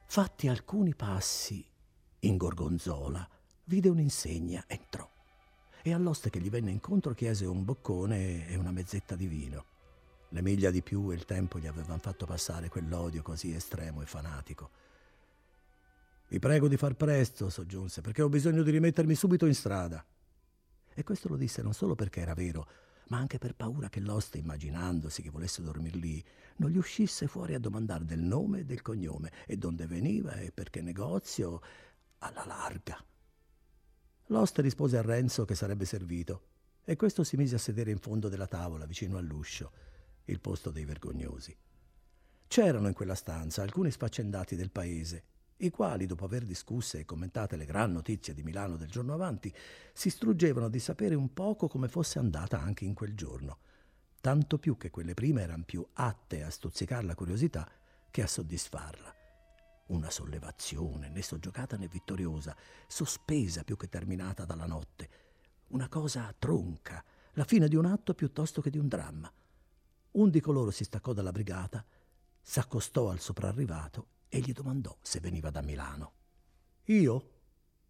Fatti 0.09 0.49
alcuni 0.49 0.95
passi 0.95 1.63
in 2.21 2.37
Gorgonzola 2.37 3.29
vide 3.65 3.89
un'insegna, 3.89 4.65
entrò 4.67 5.09
e 5.91 5.95
all'oste 5.95 6.31
che 6.31 6.41
gli 6.41 6.51
venne 6.51 6.73
incontro 6.73 7.15
chiese 7.15 7.47
un 7.47 7.65
boccone 7.65 8.49
e 8.49 8.57
una 8.57 8.73
mezzetta 8.73 9.15
di 9.15 9.29
vino. 9.29 9.65
Le 10.31 10.43
miglia 10.43 10.73
di 10.73 10.83
più 10.83 11.13
e 11.13 11.15
il 11.15 11.25
tempo 11.25 11.61
gli 11.61 11.69
avevano 11.69 11.99
fatto 11.99 12.27
passare 12.27 12.69
quell'odio 12.69 13.23
così 13.23 13.55
estremo 13.55 14.03
e 14.03 14.07
fanatico. 14.07 14.71
Vi 16.27 16.41
prego 16.41 16.67
di 16.67 16.77
far 16.77 16.95
presto, 16.95 17.51
soggiunse, 17.51 18.01
perché 18.01 18.23
ho 18.23 18.29
bisogno 18.29 18.65
di 18.65 18.73
rimettermi 18.73 19.15
subito 19.15 19.47
in 19.47 19.55
strada. 19.55 20.05
E 20.93 21.05
questo 21.05 21.29
lo 21.29 21.37
disse 21.37 21.63
non 21.63 21.73
solo 21.73 21.95
perché 21.95 22.21
era 22.21 22.35
vero, 22.35 22.67
ma 23.09 23.19
anche 23.19 23.39
per 23.39 23.55
paura 23.55 23.89
che 23.89 24.01
l'oste, 24.01 24.39
immaginandosi 24.39 25.23
che 25.23 25.31
volesse 25.31 25.63
dormir 25.63 25.95
lì, 25.95 26.21
non 26.57 26.71
gli 26.71 26.79
uscisse 26.79 27.29
fuori 27.29 27.55
a 27.55 27.61
domandare 27.61 28.05
del 28.05 28.23
nome 28.23 28.61
e 28.61 28.65
del 28.65 28.83
cognome, 28.83 29.31
e 29.47 29.57
donde 29.57 29.87
veniva, 29.87 30.33
e 30.33 30.51
perché 30.51 30.83
negozio, 30.83 31.61
alla 32.19 32.45
larga. 32.47 33.03
L'oste 34.27 34.63
rispose 34.63 34.99
a 34.99 35.03
Renzo 35.03 35.45
che 35.45 35.55
sarebbe 35.55 35.85
servito 35.85 36.49
e 36.85 36.97
questo 36.97 37.25
si 37.25 37.37
mise 37.37 37.57
a 37.57 37.59
sedere 37.59 37.91
in 37.91 37.99
fondo 37.99 38.29
della 38.29 38.47
tavola 38.47 38.87
vicino 38.87 39.19
all'uscio, 39.19 39.73
il 40.25 40.41
posto 40.41 40.71
dei 40.71 40.85
vergognosi. 40.85 41.57
C'erano 42.49 42.89
in 42.89 42.95
quella 42.95 43.15
stanza 43.15 43.63
alcuni 43.63 43.91
sfaccendati 43.91 44.57
del 44.57 44.71
paese, 44.71 45.25
i 45.59 45.71
quali, 45.71 46.07
dopo 46.07 46.25
aver 46.27 46.45
discusse 46.45 47.01
e 47.01 47.05
commentate 47.05 47.57
le 47.57 47.65
gran 47.65 47.91
notizie 47.91 48.35
di 48.35 48.43
Milano 48.43 48.77
del 48.77 48.91
giorno 48.91 49.15
avanti, 49.15 49.53
si 49.93 50.11
struggevano 50.11 50.69
di 50.69 50.79
sapere 50.79 51.15
un 51.15 51.33
poco 51.33 51.67
come 51.67 51.89
fosse 51.89 52.19
andata 52.19 52.61
anche 52.61 52.85
in 52.85 52.93
quel 52.93 53.15
giorno, 53.15 53.59
tanto 54.21 54.59
più 54.59 54.77
che 54.77 54.91
quelle 54.91 55.15
prime 55.15 55.43
erano 55.43 55.65
più 55.65 55.87
atte 55.95 56.43
a 56.43 56.51
stuzzicar 56.51 57.05
la 57.05 57.15
curiosità 57.15 57.69
che 58.11 58.23
a 58.23 58.27
soddisfarla. 58.27 59.16
Una 59.87 60.11
sollevazione, 60.11 61.09
né 61.09 61.23
soggiocata 61.23 61.77
né 61.77 61.87
vittoriosa, 61.87 62.57
sospesa 62.87 63.63
più 63.63 63.77
che 63.77 63.89
terminata 63.89 64.45
dalla 64.45 64.67
notte. 64.67 65.09
Una 65.69 65.89
cosa 65.89 66.35
tronca, 66.39 67.05
la 67.33 67.45
fine 67.45 67.69
di 67.69 67.77
un 67.77 67.87
atto 67.87 68.15
piuttosto 68.15 68.61
che 68.61 68.71
di 68.71 68.79
un 68.79 68.89
dramma. 68.89 69.33
Un 70.13 70.31
di 70.31 70.41
coloro 70.41 70.71
si 70.71 70.85
staccò 70.85 71.13
dalla 71.13 71.33
brigata, 71.33 71.85
s'accostò 72.41 73.11
al 73.11 73.21
soprarrivato 73.21 74.09
e 74.29 74.41
gli 74.41 74.53
domandò 74.53 74.97
se 75.03 75.21
veniva 75.21 75.51
da 75.51 75.63
Milano. 75.63 76.13
Io? 76.85 77.31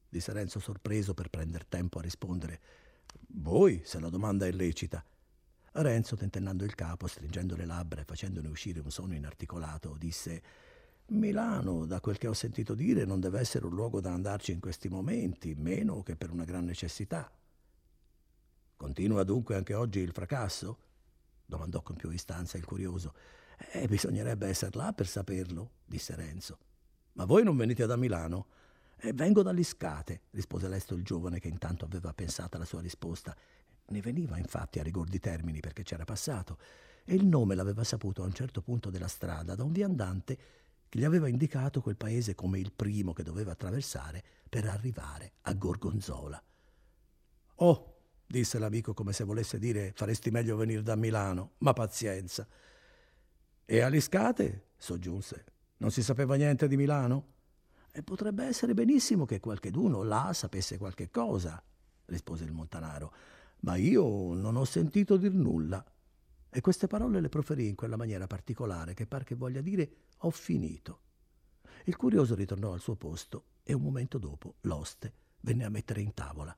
disse 0.08 0.32
Renzo 0.32 0.58
sorpreso 0.60 1.14
per 1.14 1.28
prender 1.28 1.64
tempo 1.64 1.98
a 1.98 2.02
rispondere. 2.02 2.60
Voi, 3.28 3.82
se 3.84 4.00
la 4.00 4.08
domanda 4.08 4.46
è 4.46 4.50
lecita. 4.50 5.04
Renzo, 5.72 6.16
tentennando 6.16 6.64
il 6.64 6.74
capo, 6.74 7.06
stringendo 7.06 7.54
le 7.54 7.66
labbra 7.66 8.00
e 8.00 8.04
facendone 8.04 8.48
uscire 8.48 8.80
un 8.80 8.90
suono 8.90 9.14
inarticolato, 9.14 9.94
disse 9.98 10.42
Milano, 11.08 11.86
da 11.86 12.00
quel 12.00 12.18
che 12.18 12.26
ho 12.26 12.32
sentito 12.32 12.74
dire, 12.74 13.04
non 13.04 13.20
deve 13.20 13.38
essere 13.38 13.66
un 13.66 13.74
luogo 13.74 14.00
da 14.00 14.12
andarci 14.12 14.50
in 14.50 14.58
questi 14.58 14.88
momenti, 14.88 15.54
meno 15.54 16.02
che 16.02 16.16
per 16.16 16.30
una 16.32 16.44
gran 16.44 16.64
necessità. 16.64 17.30
Continua 18.76 19.22
dunque 19.22 19.54
anche 19.54 19.74
oggi 19.74 20.00
il 20.00 20.12
fracasso? 20.12 20.78
domandò 21.46 21.80
con 21.82 21.94
più 21.94 22.10
istanza 22.10 22.58
il 22.58 22.64
curioso. 22.64 23.14
Eh, 23.72 23.86
bisognerebbe 23.86 24.48
essere 24.48 24.76
là 24.76 24.92
per 24.92 25.06
saperlo, 25.06 25.70
disse 25.84 26.14
Renzo. 26.16 26.58
Ma 27.12 27.24
voi 27.24 27.44
non 27.44 27.56
venite 27.56 27.86
da 27.86 27.96
Milano? 27.96 28.48
Eh, 28.96 29.12
vengo 29.12 29.42
dall'Iscate, 29.42 30.22
rispose 30.30 30.68
lesto 30.68 30.94
il 30.94 31.04
giovane 31.04 31.38
che 31.38 31.48
intanto 31.48 31.84
aveva 31.84 32.12
pensato 32.12 32.56
alla 32.56 32.66
sua 32.66 32.80
risposta. 32.80 33.34
Ne 33.88 34.00
veniva 34.00 34.38
infatti 34.38 34.80
a 34.80 34.82
rigor 34.82 35.08
di 35.08 35.20
termini 35.20 35.60
perché 35.60 35.84
c'era 35.84 36.04
passato 36.04 36.58
e 37.04 37.14
il 37.14 37.24
nome 37.24 37.54
l'aveva 37.54 37.84
saputo 37.84 38.22
a 38.22 38.26
un 38.26 38.32
certo 38.32 38.60
punto 38.60 38.90
della 38.90 39.06
strada 39.06 39.54
da 39.54 39.62
un 39.62 39.70
viandante 39.70 40.38
che 40.88 40.98
gli 40.98 41.04
aveva 41.04 41.28
indicato 41.28 41.80
quel 41.80 41.96
paese 41.96 42.34
come 42.34 42.58
il 42.58 42.72
primo 42.72 43.12
che 43.12 43.22
doveva 43.22 43.52
attraversare 43.52 44.22
per 44.48 44.66
arrivare 44.66 45.32
a 45.42 45.54
Gorgonzola. 45.54 46.42
Oh, 47.56 47.94
disse 48.26 48.58
l'amico 48.58 48.94
come 48.94 49.12
se 49.12 49.24
volesse 49.24 49.58
dire 49.58 49.92
faresti 49.94 50.30
meglio 50.30 50.56
venire 50.56 50.82
da 50.82 50.96
Milano, 50.96 51.52
ma 51.58 51.72
pazienza. 51.72 52.46
E 53.64 53.80
Aliscate? 53.80 54.64
soggiunse. 54.76 55.44
Non 55.78 55.90
si 55.90 56.02
sapeva 56.02 56.36
niente 56.36 56.68
di 56.68 56.76
Milano? 56.76 57.34
E 57.90 58.02
potrebbe 58.02 58.44
essere 58.44 58.74
benissimo 58.74 59.24
che 59.24 59.40
qualcheduno 59.40 60.02
là 60.02 60.32
sapesse 60.32 60.78
qualche 60.78 61.10
cosa, 61.10 61.62
rispose 62.06 62.44
il 62.44 62.52
montanaro, 62.52 63.12
ma 63.60 63.76
io 63.76 64.34
non 64.34 64.56
ho 64.56 64.64
sentito 64.64 65.16
dir 65.16 65.32
nulla. 65.32 65.84
E 66.56 66.62
queste 66.62 66.86
parole 66.86 67.20
le 67.20 67.28
proferì 67.28 67.68
in 67.68 67.74
quella 67.74 67.98
maniera 67.98 68.26
particolare 68.26 68.94
che 68.94 69.06
par 69.06 69.24
che 69.24 69.34
voglia 69.34 69.60
dire 69.60 69.90
ho 70.20 70.30
finito. 70.30 71.00
Il 71.84 71.96
curioso 71.96 72.34
ritornò 72.34 72.72
al 72.72 72.80
suo 72.80 72.96
posto 72.96 73.44
e 73.62 73.74
un 73.74 73.82
momento 73.82 74.16
dopo 74.16 74.54
l'oste 74.62 75.12
venne 75.40 75.66
a 75.66 75.68
mettere 75.68 76.00
in 76.00 76.14
tavola. 76.14 76.56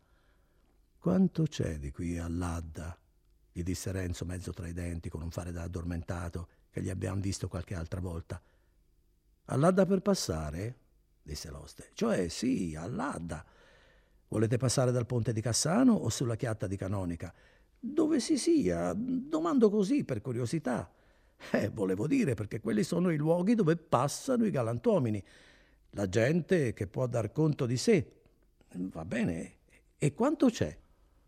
Quanto 0.99 1.43
c'è 1.43 1.81
di 1.81 1.91
qui 1.91 2.17
all'Adda? 2.17 2.97
gli 3.51 3.65
disse 3.65 3.91
Renzo 3.91 4.25
mezzo 4.25 4.53
tra 4.53 4.69
i 4.69 4.73
denti 4.73 5.09
con 5.09 5.21
un 5.21 5.33
fare 5.33 5.51
da 5.51 5.63
addormentato 5.63 6.49
che 6.71 6.81
gli 6.81 6.91
abbiamo 6.91 7.21
visto 7.21 7.49
qualche 7.49 7.75
altra 7.75 7.99
volta. 7.99 8.41
All'Adda 9.47 9.85
per 9.85 10.01
passare? 10.01 10.79
disse 11.21 11.51
l'oste. 11.51 11.91
Cioè 11.95 12.29
sì, 12.29 12.77
all'Adda. 12.77 13.45
Volete 14.29 14.59
passare 14.59 14.93
dal 14.93 15.07
ponte 15.07 15.33
di 15.33 15.41
Cassano 15.41 15.95
o 15.95 16.09
sulla 16.09 16.37
chiatta 16.37 16.69
di 16.69 16.77
Canonica? 16.77 17.35
Dove 17.81 18.21
si 18.21 18.37
sia, 18.37 18.93
domando 18.95 19.71
così 19.71 20.05
per 20.05 20.21
curiosità. 20.21 20.91
Eh, 21.53 21.69
volevo 21.69 22.07
dire, 22.07 22.35
perché 22.35 22.61
quelli 22.61 22.83
sono 22.83 23.11
i 23.11 23.17
luoghi 23.17 23.55
dove 23.55 23.77
passano 23.77 24.45
i 24.45 24.51
galantuomini, 24.51 25.23
la 25.91 26.09
gente 26.09 26.73
che 26.73 26.87
può 26.87 27.07
dar 27.07 27.31
conto 27.31 27.65
di 27.67 27.77
sé. 27.77 28.13
Va 28.75 29.05
bene, 29.05 29.59
e 29.97 30.15
quanto 30.15 30.49
c'è? 30.49 30.77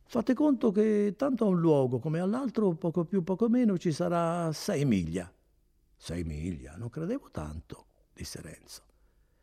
Fate 0.02 0.34
conto 0.34 0.72
che 0.72 1.14
tanto 1.16 1.44
a 1.44 1.48
un 1.48 1.60
luogo 1.60 2.00
come 2.00 2.18
all'altro, 2.18 2.74
poco 2.74 3.04
più, 3.04 3.22
poco 3.22 3.48
meno, 3.48 3.78
ci 3.78 3.92
sarà 3.92 4.52
sei 4.52 4.84
miglia. 4.84 5.32
Sei 5.96 6.24
miglia? 6.24 6.74
Non 6.76 6.88
credevo 6.88 7.30
tanto, 7.30 7.86
disse 8.12 8.40
Renzo. 8.40 8.82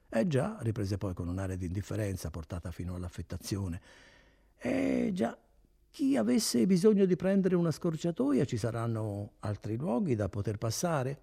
Eh 0.10 0.28
già, 0.28 0.58
riprese 0.62 0.98
poi 0.98 1.14
con 1.14 1.28
un'aria 1.28 1.56
di 1.56 1.68
indifferenza 1.68 2.30
portata 2.30 2.72
fino 2.72 2.96
all'affettazione. 2.96 3.82
Eh 4.58 5.12
già, 5.14 5.38
chi 5.98 6.16
avesse 6.16 6.68
bisogno 6.68 7.06
di 7.06 7.16
prendere 7.16 7.56
una 7.56 7.72
scorciatoia 7.72 8.46
ci 8.46 8.58
saranno 8.58 9.32
altri 9.39 9.77
luoghi 9.77 10.13
da 10.13 10.30
poter 10.30 10.60
passare? 10.60 11.22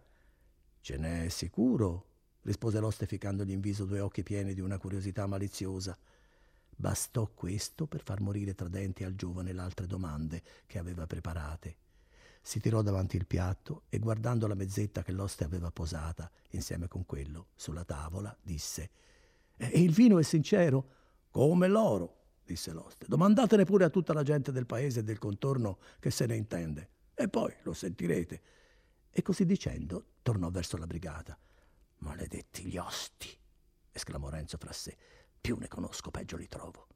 Ce 0.81 0.97
n'è 0.97 1.29
sicuro, 1.29 2.07
rispose 2.41 2.81
l'oste 2.81 3.07
ficandogli 3.07 3.53
in 3.53 3.61
viso 3.61 3.85
due 3.85 4.01
occhi 4.01 4.25
pieni 4.25 4.53
di 4.53 4.61
una 4.61 4.77
curiosità 4.79 5.29
maliziosa. 5.29 5.97
Bastò 6.75 7.31
questo 7.33 7.87
per 7.87 8.03
far 8.03 8.21
morire 8.21 8.57
tra 8.57 8.67
denti 8.67 9.05
al 9.05 9.15
giovane 9.15 9.53
le 9.53 9.61
altre 9.61 9.87
domande 9.87 10.43
che 10.67 10.79
aveva 10.81 11.07
preparate. 11.07 11.77
Si 12.43 12.59
tirò 12.59 12.83
davanti 12.83 13.15
il 13.15 13.27
piatto 13.27 13.83
e 13.89 14.01
guardando 14.01 14.49
la 14.49 14.57
mezzetta 14.57 15.05
che 15.05 15.13
l'oste 15.13 15.45
aveva 15.45 15.71
posata 15.71 16.29
insieme 16.51 16.89
con 16.89 17.07
quello 17.07 17.51
sulla 17.55 17.85
tavola, 17.85 18.37
disse 18.43 18.91
E 19.57 19.81
il 19.81 19.93
vino 19.93 20.19
è 20.19 20.25
sincero? 20.25 20.89
Come 21.31 21.69
l'oro, 21.69 22.24
disse 22.45 22.73
l'oste. 22.73 23.07
Domandatene 23.09 23.65
pure 23.65 23.85
a 23.85 23.91
tutta 23.91 24.13
la 24.13 24.23
gente 24.23 24.53
del 24.53 24.67
paese 24.67 25.01
e 25.01 25.05
del 25.05 25.19
contorno 25.19 25.79
che 25.99 26.11
se 26.11 26.27
ne 26.27 26.37
intende. 26.37 26.91
E 27.15 27.29
poi 27.29 27.53
lo 27.63 27.73
sentirete. 27.73 28.43
E 29.11 29.23
così 29.23 29.45
dicendo 29.47 30.07
tornò 30.23 30.51
verso 30.51 30.77
la 30.77 30.87
brigata. 30.87 31.39
Maledetti 31.99 32.65
gli 32.65 32.77
osti! 32.77 33.29
esclamò 33.93 34.29
Renzo 34.29 34.59
fra 34.59 34.73
sé. 34.73 34.97
Più 35.41 35.57
ne 35.57 35.69
conosco, 35.69 36.11
peggio 36.11 36.37
li 36.37 36.49
trovo. 36.49 36.89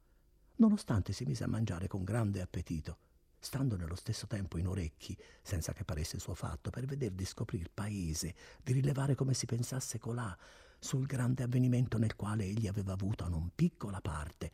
Nonostante 0.57 1.13
si 1.13 1.23
mise 1.23 1.45
a 1.45 1.47
mangiare 1.47 1.87
con 1.87 2.03
grande 2.03 2.41
appetito, 2.41 2.97
stando 3.39 3.77
nello 3.77 3.95
stesso 3.95 4.27
tempo 4.27 4.57
in 4.57 4.67
orecchi, 4.67 5.17
senza 5.41 5.71
che 5.71 5.85
paresse 5.85 6.19
suo 6.19 6.33
fatto, 6.33 6.69
per 6.69 6.85
veder 6.85 7.11
di 7.11 7.25
scoprire 7.25 7.63
il 7.63 7.71
paese, 7.73 8.35
di 8.61 8.73
rilevare 8.73 9.15
come 9.15 9.33
si 9.33 9.45
pensasse 9.45 9.97
colà 9.99 10.37
sul 10.77 11.05
grande 11.05 11.43
avvenimento 11.43 11.97
nel 11.97 12.15
quale 12.15 12.43
egli 12.43 12.67
aveva 12.67 12.93
avuto 12.93 13.27
non 13.27 13.51
piccola 13.55 14.01
parte, 14.01 14.51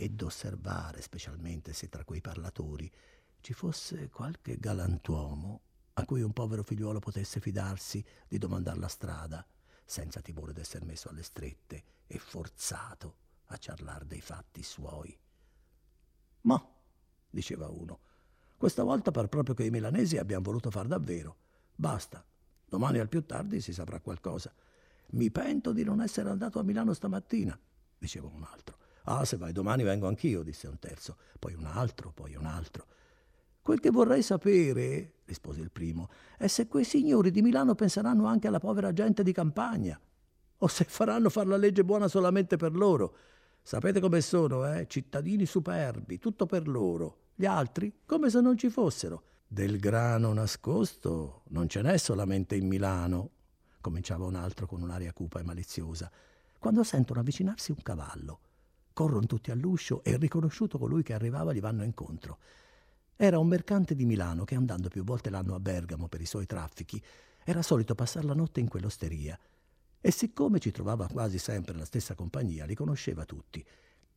e 0.00 0.08
d'osservare 0.08 1.02
specialmente 1.02 1.74
se 1.74 1.90
tra 1.90 2.04
quei 2.04 2.22
parlatori 2.22 2.90
ci 3.42 3.52
fosse 3.52 4.08
qualche 4.08 4.56
galantuomo 4.58 5.60
a 5.92 6.06
cui 6.06 6.22
un 6.22 6.32
povero 6.32 6.62
figliuolo 6.62 7.00
potesse 7.00 7.38
fidarsi 7.38 8.02
di 8.26 8.38
domandar 8.38 8.78
la 8.78 8.88
strada, 8.88 9.46
senza 9.84 10.22
timore 10.22 10.54
d'esser 10.54 10.86
messo 10.86 11.10
alle 11.10 11.22
strette 11.22 11.84
e 12.06 12.18
forzato 12.18 13.16
a 13.48 13.58
ciarlar 13.58 14.06
dei 14.06 14.22
fatti 14.22 14.62
suoi. 14.62 15.14
Ma, 16.42 16.66
diceva 17.28 17.68
uno, 17.68 18.00
questa 18.56 18.82
volta 18.82 19.10
par 19.10 19.28
proprio 19.28 19.54
che 19.54 19.64
i 19.64 19.70
milanesi 19.70 20.16
abbiamo 20.16 20.44
voluto 20.44 20.70
far 20.70 20.86
davvero. 20.86 21.36
Basta, 21.74 22.24
domani 22.64 23.00
al 23.00 23.08
più 23.10 23.26
tardi 23.26 23.60
si 23.60 23.74
saprà 23.74 24.00
qualcosa. 24.00 24.50
Mi 25.10 25.30
pento 25.30 25.74
di 25.74 25.84
non 25.84 26.00
essere 26.00 26.30
andato 26.30 26.58
a 26.58 26.62
Milano 26.62 26.94
stamattina, 26.94 27.58
diceva 27.98 28.28
un 28.28 28.46
altro. 28.50 28.79
Ah, 29.10 29.24
se 29.24 29.36
vai 29.36 29.50
domani 29.50 29.82
vengo 29.82 30.06
anch'io, 30.06 30.44
disse 30.44 30.68
un 30.68 30.78
terzo, 30.78 31.16
poi 31.40 31.54
un 31.54 31.64
altro, 31.64 32.12
poi 32.12 32.36
un 32.36 32.46
altro. 32.46 32.86
Quel 33.60 33.80
che 33.80 33.90
vorrei 33.90 34.22
sapere, 34.22 35.14
rispose 35.24 35.60
il 35.60 35.72
primo, 35.72 36.08
è 36.38 36.46
se 36.46 36.68
quei 36.68 36.84
signori 36.84 37.32
di 37.32 37.42
Milano 37.42 37.74
penseranno 37.74 38.26
anche 38.26 38.46
alla 38.46 38.60
povera 38.60 38.92
gente 38.92 39.24
di 39.24 39.32
campagna, 39.32 40.00
o 40.58 40.66
se 40.68 40.84
faranno 40.84 41.28
far 41.28 41.48
la 41.48 41.56
legge 41.56 41.84
buona 41.84 42.06
solamente 42.06 42.56
per 42.56 42.76
loro. 42.76 43.16
Sapete 43.62 43.98
come 43.98 44.20
sono, 44.20 44.64
eh? 44.72 44.86
Cittadini 44.86 45.44
superbi, 45.44 46.20
tutto 46.20 46.46
per 46.46 46.68
loro. 46.68 47.30
Gli 47.34 47.46
altri 47.46 48.02
come 48.06 48.30
se 48.30 48.40
non 48.40 48.56
ci 48.56 48.70
fossero. 48.70 49.24
Del 49.44 49.80
grano 49.80 50.32
nascosto 50.32 51.42
non 51.48 51.68
ce 51.68 51.82
n'è 51.82 51.96
solamente 51.96 52.54
in 52.54 52.68
Milano, 52.68 53.30
cominciava 53.80 54.24
un 54.26 54.36
altro 54.36 54.66
con 54.66 54.80
un'aria 54.80 55.12
cupa 55.12 55.40
e 55.40 55.42
maliziosa, 55.42 56.08
quando 56.60 56.84
sentono 56.84 57.18
avvicinarsi 57.18 57.72
un 57.72 57.82
cavallo. 57.82 58.40
Corrono 58.92 59.26
tutti 59.26 59.50
all'uscio 59.50 60.02
e 60.02 60.16
riconosciuto 60.16 60.78
colui 60.78 61.02
che 61.02 61.14
arrivava 61.14 61.52
gli 61.52 61.60
vanno 61.60 61.84
incontro. 61.84 62.38
Era 63.16 63.38
un 63.38 63.48
mercante 63.48 63.94
di 63.94 64.04
Milano 64.04 64.44
che 64.44 64.54
andando 64.54 64.88
più 64.88 65.04
volte 65.04 65.30
l'anno 65.30 65.54
a 65.54 65.60
Bergamo 65.60 66.08
per 66.08 66.20
i 66.20 66.26
suoi 66.26 66.46
traffichi 66.46 67.02
era 67.44 67.62
solito 67.62 67.94
passare 67.94 68.26
la 68.26 68.34
notte 68.34 68.60
in 68.60 68.68
quell'osteria 68.68 69.38
e 70.00 70.10
siccome 70.10 70.58
ci 70.58 70.70
trovava 70.70 71.06
quasi 71.06 71.38
sempre 71.38 71.74
la 71.74 71.84
stessa 71.84 72.14
compagnia, 72.14 72.64
li 72.64 72.74
conosceva 72.74 73.24
tutti. 73.24 73.64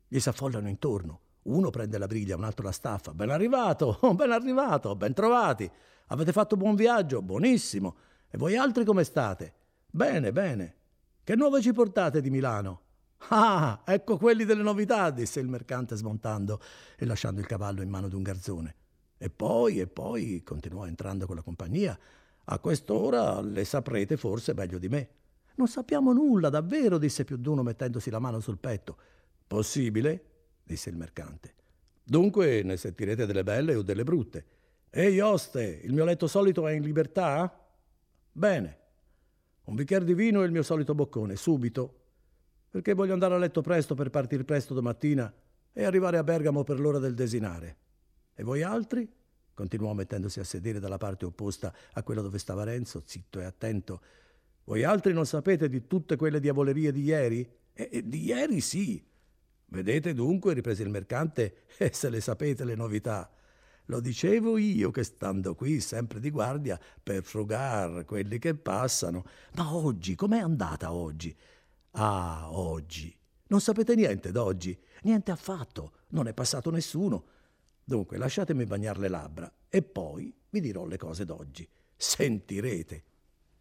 Gli 0.08 0.20
s'affollano 0.20 0.70
intorno. 0.70 1.20
Uno 1.44 1.70
prende 1.72 1.98
la 1.98 2.08
briglia, 2.08 2.38
un 2.38 2.44
altro 2.44 2.64
la 2.64 2.72
staffa. 2.72 3.14
Ben 3.14 3.30
arrivato, 3.30 4.00
ben 4.16 4.32
arrivato, 4.32 4.96
ben 4.96 5.14
trovati. 5.14 5.70
Avete 6.08 6.32
fatto 6.32 6.56
buon 6.56 6.76
viaggio? 6.76 7.22
Buonissimo. 7.22 7.96
E 8.30 8.38
voi 8.38 8.56
altri 8.56 8.86
come 8.86 9.04
state? 9.04 9.54
Bene, 9.90 10.32
bene. 10.32 10.76
Che 11.24 11.36
nuove 11.36 11.62
ci 11.62 11.74
portate 11.74 12.22
di 12.22 12.30
Milano? 12.30 12.82
Ah, 13.30 13.82
ecco 13.86 14.18
quelli 14.18 14.46
delle 14.46 14.64
novità, 14.64 15.10
disse 15.10 15.40
il 15.40 15.48
mercante 15.48 15.96
smontando 15.96 16.60
e 16.98 17.06
lasciando 17.06 17.40
il 17.40 17.46
cavallo 17.46 17.82
in 17.82 17.90
mano 17.90 18.08
d'un 18.08 18.22
garzone. 18.22 18.76
E 19.18 19.30
poi, 19.30 19.80
e 19.80 19.88
poi, 19.88 20.44
continuò 20.44 20.86
entrando 20.86 21.26
con 21.26 21.36
la 21.36 21.42
compagnia, 21.42 21.98
a 22.46 22.60
quest'ora 22.60 23.40
le 23.42 23.64
saprete 23.64 24.18
forse 24.18 24.54
meglio 24.54 24.78
di 24.78 24.90
me. 24.90 25.10
Non 25.56 25.68
sappiamo 25.68 26.12
nulla, 26.12 26.50
davvero, 26.50 26.98
disse 26.98 27.24
più 27.24 27.38
d'uno 27.38 27.64
mettendosi 27.64 28.10
la 28.10 28.20
mano 28.20 28.40
sul 28.40 28.58
petto. 28.58 28.98
Possibile? 29.48 30.26
disse 30.64 30.90
il 30.90 30.98
mercante. 30.98 31.54
Dunque 32.04 32.64
ne 32.64 32.76
sentirete 32.76 33.26
delle 33.26 33.44
belle 33.44 33.76
o 33.76 33.82
delle 33.82 34.04
brutte. 34.04 34.46
Ehi, 34.90 35.20
oste, 35.22 35.82
il 35.84 35.94
mio 35.94 36.04
letto 36.06 36.28
solito 36.28 36.68
è 36.68 36.74
in 36.74 36.84
libertà? 36.84 37.66
Bene. 38.32 38.78
Un 39.66 39.76
bicchiere 39.76 40.04
di 40.04 40.14
vino 40.14 40.42
e 40.42 40.46
il 40.46 40.52
mio 40.52 40.64
solito 40.64 40.94
boccone, 40.94 41.36
subito. 41.36 42.03
Perché 42.74 42.96
voglio 42.96 43.14
andare 43.14 43.36
a 43.36 43.38
letto 43.38 43.62
presto 43.62 43.94
per 43.94 44.10
partire 44.10 44.44
presto 44.44 44.74
domattina 44.74 45.32
e 45.72 45.84
arrivare 45.84 46.18
a 46.18 46.24
Bergamo 46.24 46.64
per 46.64 46.80
l'ora 46.80 46.98
del 46.98 47.14
desinare. 47.14 47.78
E 48.34 48.42
voi 48.42 48.64
altri? 48.64 49.08
Continuò 49.54 49.94
mettendosi 49.94 50.40
a 50.40 50.44
sedere 50.44 50.80
dalla 50.80 50.98
parte 50.98 51.26
opposta 51.26 51.72
a 51.92 52.02
quella 52.02 52.22
dove 52.22 52.40
stava 52.40 52.64
Renzo, 52.64 53.04
zitto 53.06 53.40
e 53.40 53.44
attento, 53.44 54.02
voi 54.64 54.84
altri 54.84 55.14
non 55.14 55.28
sapete 55.28 55.70
di 55.70 55.86
tutte 55.86 56.16
quelle 56.16 56.40
diavolerie 56.40 56.92
di 56.92 57.04
ieri? 57.04 57.48
E, 57.74 57.90
e 57.92 58.08
di 58.08 58.24
ieri 58.24 58.60
sì. 58.60 59.06
Vedete 59.68 60.16
dunque, 60.16 60.56
riprese 60.56 60.82
il 60.82 60.90
mercante, 60.90 61.66
e 61.78 61.92
se 61.94 62.10
le 62.10 62.22
sapete 62.22 62.66
le 62.66 62.74
novità. 62.74 63.30
Lo 63.86 64.00
dicevo 64.00 64.58
io 64.58 64.90
che 64.90 65.04
stando 65.04 65.54
qui 65.54 65.80
sempre 65.80 66.20
di 66.20 66.32
guardia 66.32 66.80
per 67.04 67.22
frugar 67.22 68.04
quelli 68.04 68.40
che 68.40 68.56
passano. 68.56 69.26
Ma 69.58 69.76
oggi, 69.76 70.16
com'è 70.16 70.40
andata 70.40 70.92
oggi? 70.92 71.38
Ah, 71.96 72.50
oggi. 72.52 73.16
Non 73.48 73.62
sapete 73.62 73.96
niente 73.96 74.32
d'oggi? 74.32 74.78
Niente 75.04 75.32
affatto. 75.32 75.94
Non 76.10 76.28
è 76.28 76.34
passato 76.34 76.72
nessuno. 76.72 77.26
Dunque, 77.84 78.18
lasciatemi 78.18 78.66
bagnare 78.66 79.00
le 79.00 79.08
labbra 79.10 79.52
e 79.70 79.82
poi 79.82 80.34
vi 80.50 80.62
dirò 80.62 80.86
le 80.86 80.98
cose 80.98 81.26
d'oggi. 81.26 81.68
Sentirete 81.96 83.04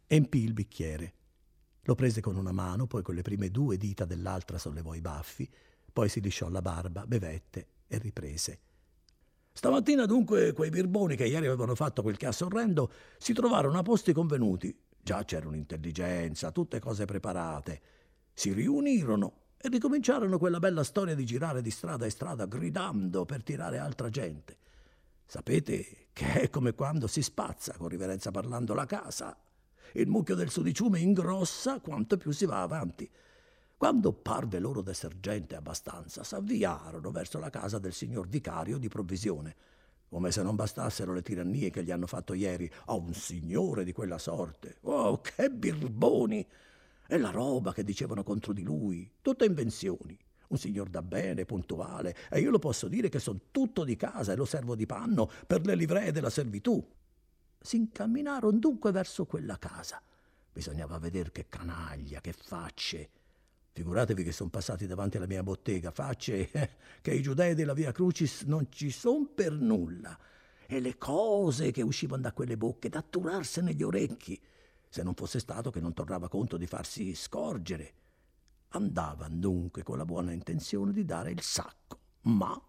empì 0.06 0.42
il 0.42 0.52
bicchiere. 0.52 1.14
Lo 1.82 1.94
prese 1.94 2.20
con 2.20 2.36
una 2.36 2.52
mano, 2.52 2.86
poi 2.86 3.02
con 3.02 3.14
le 3.14 3.22
prime 3.22 3.50
due 3.50 3.76
dita 3.76 4.04
dell'altra 4.04 4.58
sollevò 4.58 4.94
i 4.94 5.00
baffi, 5.00 5.50
poi 5.92 6.08
si 6.08 6.20
lisciò 6.20 6.48
la 6.48 6.62
barba, 6.62 7.06
bevette 7.06 7.66
e 7.86 7.98
riprese. 7.98 8.60
Stamattina 9.52 10.06
dunque 10.06 10.52
quei 10.52 10.70
birboni 10.70 11.16
che 11.16 11.26
ieri 11.26 11.46
avevano 11.46 11.74
fatto 11.74 12.02
quel 12.02 12.16
chiasso 12.16 12.46
orrendo 12.46 12.90
si 13.18 13.32
trovarono 13.32 13.78
a 13.78 13.82
posti 13.82 14.12
convenuti. 14.12 14.78
Già 15.02 15.24
c'era 15.24 15.48
un'intelligenza, 15.48 16.52
tutte 16.52 16.78
cose 16.78 17.04
preparate. 17.04 17.80
Si 18.32 18.52
riunirono 18.52 19.40
e 19.56 19.68
ricominciarono 19.68 20.38
quella 20.38 20.58
bella 20.58 20.82
storia 20.82 21.14
di 21.14 21.24
girare 21.24 21.62
di 21.62 21.70
strada 21.70 22.04
in 22.04 22.10
strada 22.10 22.46
gridando 22.46 23.24
per 23.24 23.42
tirare 23.42 23.78
altra 23.78 24.08
gente. 24.08 24.58
Sapete 25.26 26.08
che 26.12 26.42
è 26.42 26.50
come 26.50 26.74
quando 26.74 27.06
si 27.06 27.22
spazza, 27.22 27.74
con 27.76 27.88
riverenza 27.88 28.30
parlando, 28.30 28.74
la 28.74 28.86
casa. 28.86 29.36
Il 29.94 30.08
mucchio 30.08 30.34
del 30.34 30.50
sudiciume 30.50 30.98
ingrossa 30.98 31.80
quanto 31.80 32.16
più 32.16 32.32
si 32.32 32.44
va 32.44 32.62
avanti. 32.62 33.08
Quando 33.76 34.12
parve 34.12 34.58
loro 34.58 34.80
d'esser 34.80 35.18
gente 35.18 35.56
abbastanza, 35.56 36.22
s'avviarono 36.22 37.10
verso 37.10 37.38
la 37.38 37.50
casa 37.50 37.78
del 37.78 37.92
signor 37.92 38.28
vicario 38.28 38.78
di 38.78 38.88
provvisione, 38.88 39.56
come 40.08 40.30
se 40.30 40.42
non 40.42 40.54
bastassero 40.54 41.12
le 41.12 41.22
tirannie 41.22 41.70
che 41.70 41.82
gli 41.82 41.90
hanno 41.90 42.06
fatto 42.06 42.32
ieri 42.32 42.70
a 42.86 42.94
un 42.94 43.12
signore 43.12 43.84
di 43.84 43.92
quella 43.92 44.18
sorte. 44.18 44.76
Oh, 44.82 45.20
che 45.20 45.50
birboni! 45.50 46.46
E 47.12 47.18
la 47.18 47.28
roba 47.28 47.74
che 47.74 47.84
dicevano 47.84 48.22
contro 48.22 48.54
di 48.54 48.62
lui, 48.62 49.06
tutte 49.20 49.44
invenzioni 49.44 50.18
un 50.48 50.56
signor 50.56 50.88
da 50.88 51.02
bene, 51.02 51.44
puntuale, 51.44 52.16
e 52.30 52.40
io 52.40 52.48
lo 52.48 52.58
posso 52.58 52.88
dire 52.88 53.10
che 53.10 53.18
son 53.18 53.50
tutto 53.50 53.84
di 53.84 53.96
casa 53.96 54.32
e 54.32 54.36
lo 54.36 54.46
servo 54.46 54.74
di 54.74 54.86
panno 54.86 55.30
per 55.46 55.66
le 55.66 55.74
livree 55.74 56.10
della 56.10 56.30
servitù. 56.30 56.82
Si 57.60 57.76
incamminarono 57.76 58.58
dunque 58.58 58.92
verso 58.92 59.26
quella 59.26 59.58
casa. 59.58 60.00
Bisognava 60.50 60.98
vedere 60.98 61.32
che 61.32 61.50
canaglia, 61.50 62.22
che 62.22 62.32
facce. 62.32 63.10
Figuratevi 63.72 64.24
che 64.24 64.32
sono 64.32 64.48
passati 64.48 64.86
davanti 64.86 65.18
alla 65.18 65.26
mia 65.26 65.42
bottega, 65.42 65.90
facce 65.90 66.48
eh, 66.50 66.70
che 67.02 67.12
i 67.12 67.20
giudei 67.20 67.54
della 67.54 67.74
Via 67.74 67.92
Crucis 67.92 68.44
non 68.44 68.68
ci 68.70 68.90
son 68.90 69.34
per 69.34 69.52
nulla. 69.52 70.18
E 70.66 70.80
le 70.80 70.96
cose 70.96 71.72
che 71.72 71.82
uscivano 71.82 72.22
da 72.22 72.32
quelle 72.32 72.56
bocche, 72.56 72.88
da 72.88 73.02
turarsene 73.02 73.74
gli 73.74 73.82
orecchi, 73.82 74.40
se 74.92 75.02
non 75.02 75.14
fosse 75.14 75.38
stato 75.38 75.70
che 75.70 75.80
non 75.80 75.94
tornava 75.94 76.28
conto 76.28 76.58
di 76.58 76.66
farsi 76.66 77.14
scorgere. 77.14 77.94
Andavan 78.68 79.40
dunque 79.40 79.82
con 79.82 79.96
la 79.96 80.04
buona 80.04 80.32
intenzione 80.32 80.92
di 80.92 81.06
dare 81.06 81.30
il 81.30 81.40
sacco, 81.40 81.98
ma... 82.24 82.62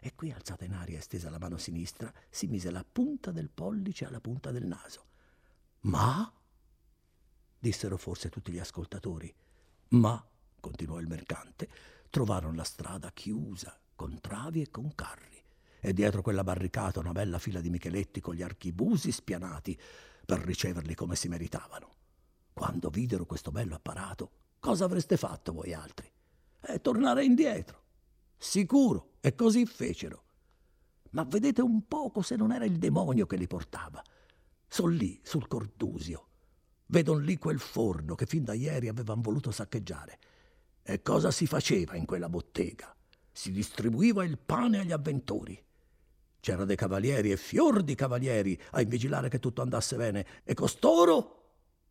E 0.00 0.14
qui 0.14 0.32
alzata 0.32 0.64
in 0.64 0.72
aria 0.72 0.96
e 0.96 1.02
stesa 1.02 1.28
la 1.28 1.38
mano 1.38 1.58
sinistra, 1.58 2.10
si 2.30 2.46
mise 2.46 2.70
la 2.70 2.82
punta 2.90 3.32
del 3.32 3.50
pollice 3.50 4.06
alla 4.06 4.18
punta 4.18 4.50
del 4.50 4.64
naso. 4.64 5.04
Ma? 5.80 6.32
dissero 7.58 7.98
forse 7.98 8.30
tutti 8.30 8.50
gli 8.50 8.58
ascoltatori. 8.58 9.30
Ma, 9.88 10.26
continuò 10.58 10.98
il 11.00 11.06
mercante, 11.06 11.68
trovarono 12.08 12.54
la 12.54 12.64
strada 12.64 13.12
chiusa, 13.12 13.78
con 13.94 14.18
travi 14.22 14.62
e 14.62 14.70
con 14.70 14.94
carri, 14.94 15.44
e 15.80 15.92
dietro 15.92 16.22
quella 16.22 16.42
barricata 16.42 17.00
una 17.00 17.12
bella 17.12 17.38
fila 17.38 17.60
di 17.60 17.68
Micheletti 17.68 18.22
con 18.22 18.34
gli 18.34 18.42
archibusi 18.42 19.12
spianati 19.12 19.78
per 20.26 20.40
riceverli 20.40 20.94
come 20.94 21.16
si 21.16 21.28
meritavano. 21.28 21.94
Quando 22.52 22.90
videro 22.90 23.24
questo 23.24 23.50
bello 23.50 23.76
apparato, 23.76 24.32
Cosa 24.66 24.86
avreste 24.86 25.16
fatto 25.16 25.52
voi 25.52 25.72
altri? 25.72 26.10
Eh, 26.60 26.80
tornare 26.80 27.24
indietro. 27.24 27.84
Sicuro, 28.36 29.12
e 29.20 29.36
così 29.36 29.64
fecero. 29.64 30.24
Ma 31.10 31.22
vedete 31.22 31.62
un 31.62 31.86
poco 31.86 32.20
se 32.20 32.34
non 32.34 32.50
era 32.50 32.64
il 32.64 32.76
demonio 32.76 33.26
che 33.26 33.36
li 33.36 33.46
portava. 33.46 34.02
Sono 34.66 34.88
lì, 34.88 35.20
sul 35.22 35.46
Cordusio. 35.46 36.28
Vedon 36.86 37.22
lì 37.22 37.38
quel 37.38 37.60
forno 37.60 38.16
che 38.16 38.26
fin 38.26 38.42
da 38.42 38.54
ieri 38.54 38.88
avevano 38.88 39.22
voluto 39.22 39.52
saccheggiare. 39.52 40.18
E 40.82 41.00
cosa 41.00 41.30
si 41.30 41.46
faceva 41.46 41.94
in 41.94 42.04
quella 42.04 42.28
bottega? 42.28 42.92
Si 43.30 43.52
distribuiva 43.52 44.24
il 44.24 44.36
pane 44.36 44.80
agli 44.80 44.90
avventori. 44.90 45.64
C'era 46.46 46.64
dei 46.64 46.76
cavalieri 46.76 47.32
e 47.32 47.36
fior 47.36 47.82
di 47.82 47.96
cavalieri 47.96 48.56
a 48.70 48.80
invigilare 48.80 49.28
che 49.28 49.40
tutto 49.40 49.62
andasse 49.62 49.96
bene, 49.96 50.24
e 50.44 50.54
costoro 50.54 51.32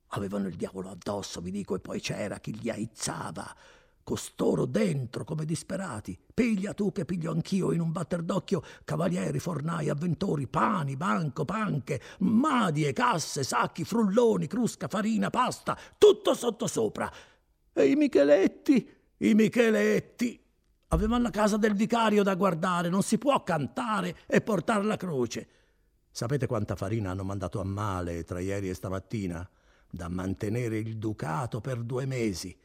Avevano 0.09 0.47
il 0.47 0.55
diavolo 0.55 0.91
addosso, 0.91 1.41
vi 1.41 1.51
dico, 1.51 1.75
e 1.75 1.79
poi 1.79 1.99
c'era 1.99 2.39
chi 2.39 2.57
li 2.57 2.69
aizzava. 2.69 3.53
Costoro 4.01 4.65
dentro 4.65 5.25
come 5.25 5.43
disperati. 5.43 6.17
Piglia 6.33 6.73
tu 6.73 6.93
che 6.93 7.03
piglio 7.03 7.31
anch'io 7.31 7.73
in 7.73 7.81
un 7.81 7.91
batter 7.91 8.21
d'occhio 8.21 8.63
cavalieri, 8.85 9.39
fornai, 9.39 9.89
avventori, 9.89 10.47
pani, 10.47 10.95
banco, 10.95 11.43
panche, 11.43 11.99
madie, 12.19 12.93
casse, 12.93 13.43
sacchi, 13.43 13.83
frulloni, 13.83 14.47
crusca, 14.47 14.87
farina, 14.87 15.29
pasta, 15.29 15.77
tutto 15.97 16.33
sottosopra. 16.33 17.11
E 17.73 17.85
i 17.87 17.95
Micheletti, 17.95 18.89
i 19.17 19.33
Micheletti. 19.33 20.44
Avevano 20.89 21.23
la 21.23 21.29
casa 21.29 21.57
del 21.57 21.73
vicario 21.73 22.23
da 22.23 22.35
guardare, 22.35 22.89
non 22.89 23.03
si 23.03 23.17
può 23.17 23.43
cantare 23.43 24.17
e 24.27 24.41
portare 24.41 24.83
la 24.83 24.97
croce. 24.97 25.49
Sapete 26.11 26.47
quanta 26.47 26.75
farina 26.75 27.11
hanno 27.11 27.23
mandato 27.23 27.59
a 27.59 27.63
male 27.63 28.23
tra 28.23 28.39
ieri 28.39 28.69
e 28.69 28.73
stamattina? 28.73 29.49
da 29.95 30.09
mantenere 30.09 30.77
il 30.77 30.97
ducato 30.97 31.61
per 31.61 31.81
due 31.81 32.05
mesi. 32.05 32.55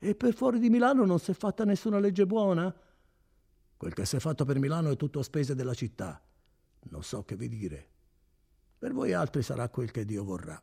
E 0.00 0.14
per 0.14 0.32
fuori 0.32 0.60
di 0.60 0.70
Milano 0.70 1.04
non 1.04 1.18
si 1.18 1.32
è 1.32 1.34
fatta 1.34 1.64
nessuna 1.64 1.98
legge 1.98 2.24
buona? 2.24 2.72
Quel 3.76 3.92
che 3.92 4.06
si 4.06 4.16
è 4.16 4.20
fatto 4.20 4.44
per 4.44 4.58
Milano 4.58 4.90
è 4.90 4.96
tutto 4.96 5.18
a 5.18 5.24
spese 5.24 5.56
della 5.56 5.74
città. 5.74 6.22
Non 6.90 7.02
so 7.02 7.24
che 7.24 7.36
vi 7.36 7.48
dire. 7.48 7.90
Per 8.78 8.92
voi 8.92 9.12
altri 9.12 9.42
sarà 9.42 9.68
quel 9.68 9.90
che 9.90 10.04
Dio 10.04 10.22
vorrà. 10.22 10.60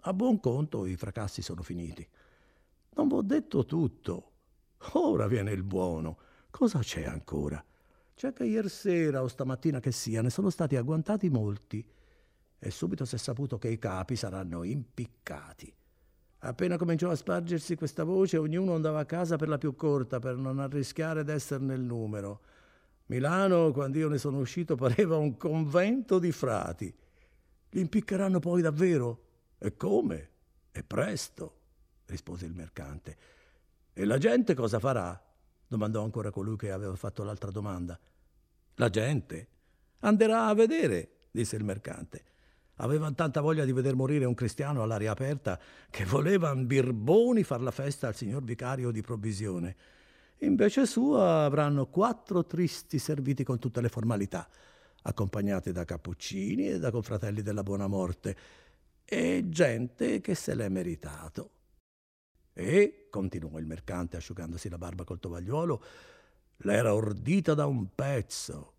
A 0.00 0.12
buon 0.12 0.40
conto 0.40 0.84
i 0.84 0.96
fracassi 0.96 1.42
sono 1.42 1.62
finiti. 1.62 2.06
Non 2.94 3.06
v'ho 3.06 3.22
detto 3.22 3.64
tutto. 3.64 4.32
Ora 4.92 5.26
viene 5.26 5.52
il 5.52 5.62
buono. 5.62 6.18
Cosa 6.50 6.78
c'è 6.78 7.04
ancora? 7.04 7.62
C'è 8.14 8.32
che 8.32 8.44
ieri 8.44 8.68
sera 8.68 9.22
o 9.22 9.28
stamattina 9.28 9.80
che 9.80 9.92
sia 9.92 10.22
ne 10.22 10.30
sono 10.30 10.50
stati 10.50 10.76
agguantati 10.76 11.28
molti 11.28 11.86
e 12.58 12.70
subito 12.70 13.04
si 13.04 13.14
è 13.14 13.18
saputo 13.18 13.58
che 13.58 13.68
i 13.68 13.78
capi 13.78 14.16
saranno 14.16 14.62
impiccati. 14.62 15.72
Appena 16.38 16.76
cominciò 16.76 17.10
a 17.10 17.14
spargersi 17.14 17.74
questa 17.74 18.04
voce, 18.04 18.36
ognuno 18.36 18.74
andava 18.74 19.00
a 19.00 19.04
casa 19.04 19.36
per 19.36 19.48
la 19.48 19.58
più 19.58 19.74
corta, 19.74 20.18
per 20.18 20.36
non 20.36 20.58
arrischiare 20.58 21.24
d'essere 21.24 21.64
nel 21.64 21.80
numero. 21.80 22.40
Milano, 23.06 23.72
quando 23.72 23.98
io 23.98 24.08
ne 24.08 24.18
sono 24.18 24.38
uscito, 24.38 24.76
pareva 24.76 25.16
un 25.16 25.36
convento 25.36 26.18
di 26.18 26.32
frati. 26.32 26.94
Li 27.70 27.80
impiccheranno 27.80 28.38
poi 28.38 28.62
davvero? 28.62 29.24
E 29.58 29.76
come? 29.76 30.30
E 30.72 30.82
presto, 30.82 31.54
rispose 32.06 32.46
il 32.46 32.52
mercante. 32.52 33.16
E 33.98 34.04
la 34.04 34.18
gente 34.18 34.52
cosa 34.52 34.78
farà? 34.78 35.18
domandò 35.66 36.04
ancora 36.04 36.30
colui 36.30 36.58
che 36.58 36.70
aveva 36.70 36.94
fatto 36.96 37.24
l'altra 37.24 37.50
domanda. 37.50 37.98
La 38.74 38.90
gente? 38.90 39.48
Anderà 40.00 40.48
a 40.48 40.54
vedere, 40.54 41.28
disse 41.30 41.56
il 41.56 41.64
mercante. 41.64 42.22
Avevano 42.74 43.14
tanta 43.14 43.40
voglia 43.40 43.64
di 43.64 43.72
veder 43.72 43.94
morire 43.94 44.26
un 44.26 44.34
cristiano 44.34 44.82
all'aria 44.82 45.12
aperta 45.12 45.58
che 45.88 46.04
volevano 46.04 46.64
birboni 46.64 47.42
far 47.42 47.62
la 47.62 47.70
festa 47.70 48.08
al 48.08 48.14
signor 48.14 48.44
vicario 48.44 48.90
di 48.90 49.00
provvisione. 49.00 49.76
Invece 50.40 50.84
sua 50.84 51.44
avranno 51.44 51.86
quattro 51.86 52.44
tristi 52.44 52.98
serviti 52.98 53.44
con 53.44 53.58
tutte 53.58 53.80
le 53.80 53.88
formalità, 53.88 54.46
accompagnati 55.04 55.72
da 55.72 55.86
cappuccini 55.86 56.68
e 56.68 56.78
da 56.78 56.90
confratelli 56.90 57.40
della 57.40 57.62
buona 57.62 57.86
morte, 57.86 58.36
e 59.06 59.46
gente 59.48 60.20
che 60.20 60.34
se 60.34 60.54
l'è 60.54 60.68
meritato. 60.68 61.52
E, 62.58 63.08
continuò 63.10 63.58
il 63.58 63.66
mercante 63.66 64.16
asciugandosi 64.16 64.70
la 64.70 64.78
barba 64.78 65.04
col 65.04 65.20
tovagliuolo, 65.20 65.82
l'era 66.60 66.94
ordita 66.94 67.52
da 67.52 67.66
un 67.66 67.94
pezzo, 67.94 68.72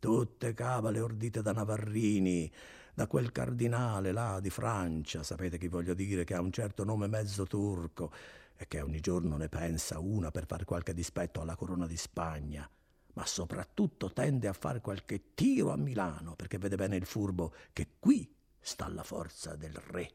tutte 0.00 0.52
cavale 0.52 0.98
ordite 0.98 1.40
da 1.40 1.52
Navarrini, 1.52 2.50
da 2.92 3.06
quel 3.06 3.30
cardinale 3.30 4.10
là 4.10 4.40
di 4.40 4.50
Francia, 4.50 5.22
sapete 5.22 5.58
chi 5.58 5.68
voglio 5.68 5.94
dire, 5.94 6.24
che 6.24 6.34
ha 6.34 6.40
un 6.40 6.50
certo 6.50 6.82
nome 6.82 7.06
mezzo 7.06 7.46
turco 7.46 8.12
e 8.56 8.66
che 8.66 8.80
ogni 8.80 8.98
giorno 8.98 9.36
ne 9.36 9.48
pensa 9.48 10.00
una 10.00 10.32
per 10.32 10.46
fare 10.46 10.64
qualche 10.64 10.92
dispetto 10.92 11.40
alla 11.40 11.54
corona 11.54 11.86
di 11.86 11.96
Spagna, 11.96 12.68
ma 13.12 13.26
soprattutto 13.26 14.12
tende 14.12 14.48
a 14.48 14.52
fare 14.52 14.80
qualche 14.80 15.34
tiro 15.34 15.70
a 15.70 15.76
Milano 15.76 16.34
perché 16.34 16.58
vede 16.58 16.74
bene 16.74 16.96
il 16.96 17.06
furbo 17.06 17.54
che 17.72 17.90
qui 18.00 18.28
sta 18.58 18.88
la 18.88 19.04
forza 19.04 19.54
del 19.54 19.76
re. 19.76 20.10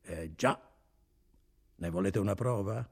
Eh 0.00 0.34
già, 0.34 0.60
ne 1.76 1.90
volete 1.90 2.18
una 2.18 2.34
prova? 2.34 2.88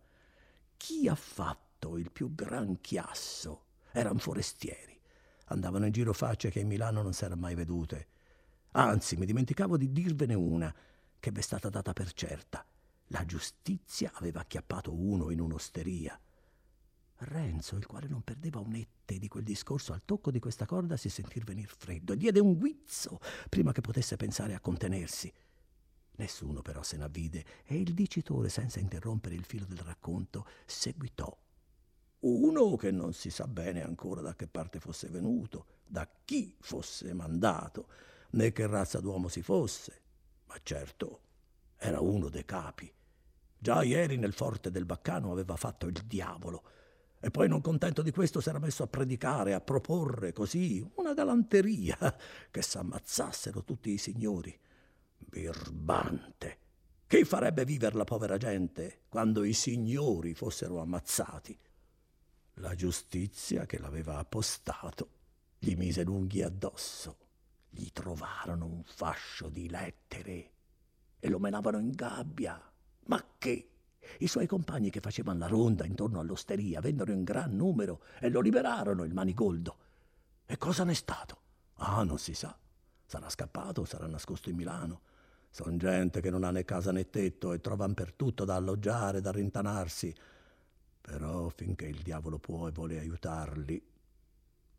Chi 0.76 1.08
ha 1.08 1.14
fatto 1.14 1.96
il 1.96 2.10
più 2.10 2.34
gran 2.34 2.80
chiasso? 2.80 3.64
Erano 3.92 4.18
forestieri. 4.18 4.98
Andavano 5.46 5.86
in 5.86 5.92
giro 5.92 6.12
facce 6.12 6.50
che 6.50 6.60
in 6.60 6.68
Milano 6.68 7.02
non 7.02 7.12
s'erano 7.12 7.40
mai 7.40 7.54
vedute 7.54 8.08
Anzi, 8.76 9.16
mi 9.16 9.24
dimenticavo 9.24 9.76
di 9.76 9.92
dirvene 9.92 10.34
una 10.34 10.74
che 11.20 11.30
v'è 11.30 11.40
stata 11.40 11.68
data 11.68 11.92
per 11.92 12.12
certa. 12.12 12.66
La 13.08 13.24
giustizia 13.24 14.10
aveva 14.14 14.40
acchiappato 14.40 14.92
uno 14.92 15.30
in 15.30 15.40
un'osteria. 15.40 16.18
Renzo, 17.18 17.76
il 17.76 17.86
quale 17.86 18.08
non 18.08 18.22
perdeva 18.22 18.58
un 18.58 18.74
ette 18.74 19.18
di 19.18 19.28
quel 19.28 19.44
discorso, 19.44 19.92
al 19.92 20.02
tocco 20.04 20.32
di 20.32 20.40
questa 20.40 20.66
corda 20.66 20.96
si 20.96 21.08
sentir 21.08 21.44
venir 21.44 21.68
freddo 21.68 22.14
e 22.14 22.16
diede 22.16 22.40
un 22.40 22.54
guizzo 22.54 23.20
prima 23.48 23.70
che 23.70 23.80
potesse 23.80 24.16
pensare 24.16 24.54
a 24.54 24.60
contenersi. 24.60 25.32
Nessuno 26.16 26.62
però 26.62 26.82
se 26.82 26.96
n'avvide 26.96 27.44
e 27.64 27.76
il 27.76 27.92
dicitore, 27.92 28.48
senza 28.48 28.78
interrompere 28.78 29.34
il 29.34 29.44
filo 29.44 29.64
del 29.64 29.78
racconto, 29.78 30.46
seguitò. 30.64 31.36
Uno 32.20 32.76
che 32.76 32.90
non 32.90 33.12
si 33.12 33.30
sa 33.30 33.46
bene 33.46 33.82
ancora 33.82 34.20
da 34.20 34.34
che 34.34 34.46
parte 34.46 34.80
fosse 34.80 35.08
venuto, 35.08 35.66
da 35.84 36.08
chi 36.24 36.56
fosse 36.60 37.12
mandato, 37.12 37.88
né 38.30 38.52
che 38.52 38.66
razza 38.66 39.00
d'uomo 39.00 39.28
si 39.28 39.42
fosse, 39.42 40.00
ma 40.46 40.56
certo 40.62 41.20
era 41.76 42.00
uno 42.00 42.28
dei 42.28 42.44
capi. 42.44 42.90
Già 43.58 43.82
ieri 43.82 44.16
nel 44.16 44.32
forte 44.32 44.70
del 44.70 44.84
Baccano 44.84 45.32
aveva 45.32 45.56
fatto 45.56 45.86
il 45.86 46.00
diavolo. 46.04 46.62
E 47.20 47.30
poi, 47.30 47.48
non 47.48 47.60
contento 47.60 48.02
di 48.02 48.10
questo, 48.10 48.40
si 48.40 48.50
era 48.50 48.58
messo 48.58 48.82
a 48.82 48.86
predicare, 48.86 49.54
a 49.54 49.60
proporre 49.60 50.32
così 50.32 50.86
una 50.96 51.14
galanteria 51.14 51.96
che 52.50 52.62
s'ammazzassero 52.62 53.64
tutti 53.64 53.90
i 53.90 53.98
signori. 53.98 54.58
Birbante. 55.34 56.58
Chi 57.08 57.24
farebbe 57.24 57.64
vivere 57.64 57.96
la 57.96 58.04
povera 58.04 58.36
gente 58.36 59.00
quando 59.08 59.42
i 59.42 59.52
signori 59.52 60.32
fossero 60.32 60.80
ammazzati? 60.80 61.58
La 62.58 62.76
giustizia 62.76 63.66
che 63.66 63.80
l'aveva 63.80 64.18
appostato 64.18 65.08
gli 65.58 65.74
mise 65.74 66.04
lunghi 66.04 66.40
addosso. 66.40 67.16
Gli 67.68 67.88
trovarono 67.92 68.66
un 68.66 68.84
fascio 68.84 69.48
di 69.48 69.68
lettere 69.68 70.52
e 71.18 71.28
lo 71.28 71.40
menavano 71.40 71.80
in 71.80 71.90
gabbia. 71.90 72.72
Ma 73.06 73.26
che? 73.36 73.70
I 74.20 74.28
suoi 74.28 74.46
compagni 74.46 74.90
che 74.90 75.00
facevano 75.00 75.40
la 75.40 75.48
ronda 75.48 75.84
intorno 75.84 76.20
all'osteria 76.20 76.78
vennero 76.78 77.10
in 77.10 77.24
gran 77.24 77.56
numero 77.56 78.04
e 78.20 78.30
lo 78.30 78.38
liberarono 78.38 79.02
il 79.02 79.12
manigoldo. 79.12 79.78
E 80.46 80.56
cosa 80.58 80.84
n'è 80.84 80.94
stato? 80.94 81.40
Ah, 81.78 82.04
non 82.04 82.18
si 82.18 82.34
sa. 82.34 82.56
Sarà 83.04 83.28
scappato 83.28 83.80
o 83.80 83.84
sarà 83.84 84.06
nascosto 84.06 84.48
in 84.48 84.54
Milano. 84.54 85.00
Son 85.54 85.78
gente 85.78 86.20
che 86.20 86.30
non 86.30 86.42
ha 86.42 86.50
né 86.50 86.64
casa 86.64 86.90
né 86.90 87.08
tetto 87.08 87.52
e 87.52 87.60
trovan 87.60 87.94
per 87.94 88.12
tutto 88.14 88.44
da 88.44 88.56
alloggiare, 88.56 89.20
da 89.20 89.30
rintanarsi. 89.30 90.12
Però 91.00 91.48
finché 91.48 91.86
il 91.86 92.02
diavolo 92.02 92.40
può 92.40 92.66
e 92.66 92.72
vuole 92.72 92.98
aiutarli, 92.98 93.80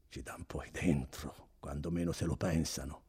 ci 0.09 0.21
dan 0.21 0.43
poi 0.45 0.69
dentro, 0.71 1.51
quando 1.61 1.91
meno 1.91 2.11
se 2.11 2.25
lo 2.25 2.35
pensano. 2.35 3.03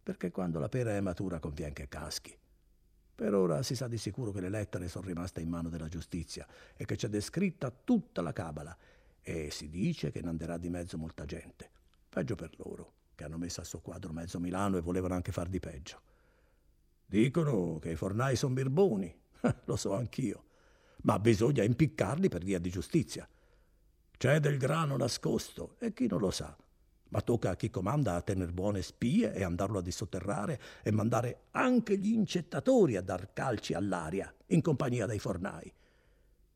Perché 0.00 0.30
quando 0.30 0.60
la 0.60 0.68
pera 0.68 0.92
è 0.92 1.00
matura 1.00 1.40
conviene 1.40 1.72
che 1.72 1.88
caschi. 1.88 2.38
Per 3.16 3.34
ora 3.34 3.64
si 3.64 3.74
sa 3.74 3.88
di 3.88 3.98
sicuro 3.98 4.30
che 4.30 4.40
le 4.40 4.48
lettere 4.48 4.86
sono 4.86 5.08
rimaste 5.08 5.40
in 5.40 5.48
mano 5.48 5.70
della 5.70 5.88
giustizia 5.88 6.46
e 6.76 6.84
che 6.84 6.94
c'è 6.94 7.08
descritta 7.08 7.72
tutta 7.72 8.22
la 8.22 8.32
cabala 8.32 8.78
e 9.20 9.50
si 9.50 9.68
dice 9.68 10.12
che 10.12 10.20
ne 10.20 10.28
anderà 10.28 10.56
di 10.56 10.70
mezzo 10.70 10.96
molta 10.98 11.24
gente. 11.24 11.68
Peggio 12.08 12.36
per 12.36 12.52
loro, 12.58 12.92
che 13.16 13.24
hanno 13.24 13.38
messo 13.38 13.60
a 13.60 13.64
suo 13.64 13.80
quadro 13.80 14.12
mezzo 14.12 14.38
Milano 14.38 14.76
e 14.76 14.82
volevano 14.82 15.14
anche 15.14 15.32
far 15.32 15.48
di 15.48 15.58
peggio. 15.58 16.11
Dicono 17.12 17.78
che 17.78 17.90
i 17.90 17.96
fornai 17.96 18.36
sono 18.36 18.54
birboni, 18.54 19.14
lo 19.66 19.76
so 19.76 19.92
anch'io, 19.92 20.44
ma 21.02 21.18
bisogna 21.18 21.62
impiccarli 21.62 22.30
per 22.30 22.42
via 22.42 22.58
di 22.58 22.70
giustizia. 22.70 23.28
C'è 24.16 24.40
del 24.40 24.56
grano 24.56 24.96
nascosto 24.96 25.76
e 25.78 25.92
chi 25.92 26.06
non 26.06 26.20
lo 26.20 26.30
sa 26.30 26.56
ma 27.10 27.20
tocca 27.20 27.50
a 27.50 27.56
chi 27.56 27.68
comanda 27.68 28.14
a 28.14 28.22
tener 28.22 28.52
buone 28.52 28.80
spie 28.80 29.34
e 29.34 29.44
andarlo 29.44 29.80
a 29.80 29.82
dissotterrare 29.82 30.58
e 30.82 30.90
mandare 30.90 31.48
anche 31.50 31.98
gli 31.98 32.14
incettatori 32.14 32.96
a 32.96 33.02
dar 33.02 33.34
calci 33.34 33.74
all'aria 33.74 34.34
in 34.46 34.62
compagnia 34.62 35.04
dei 35.04 35.18
fornai. 35.18 35.70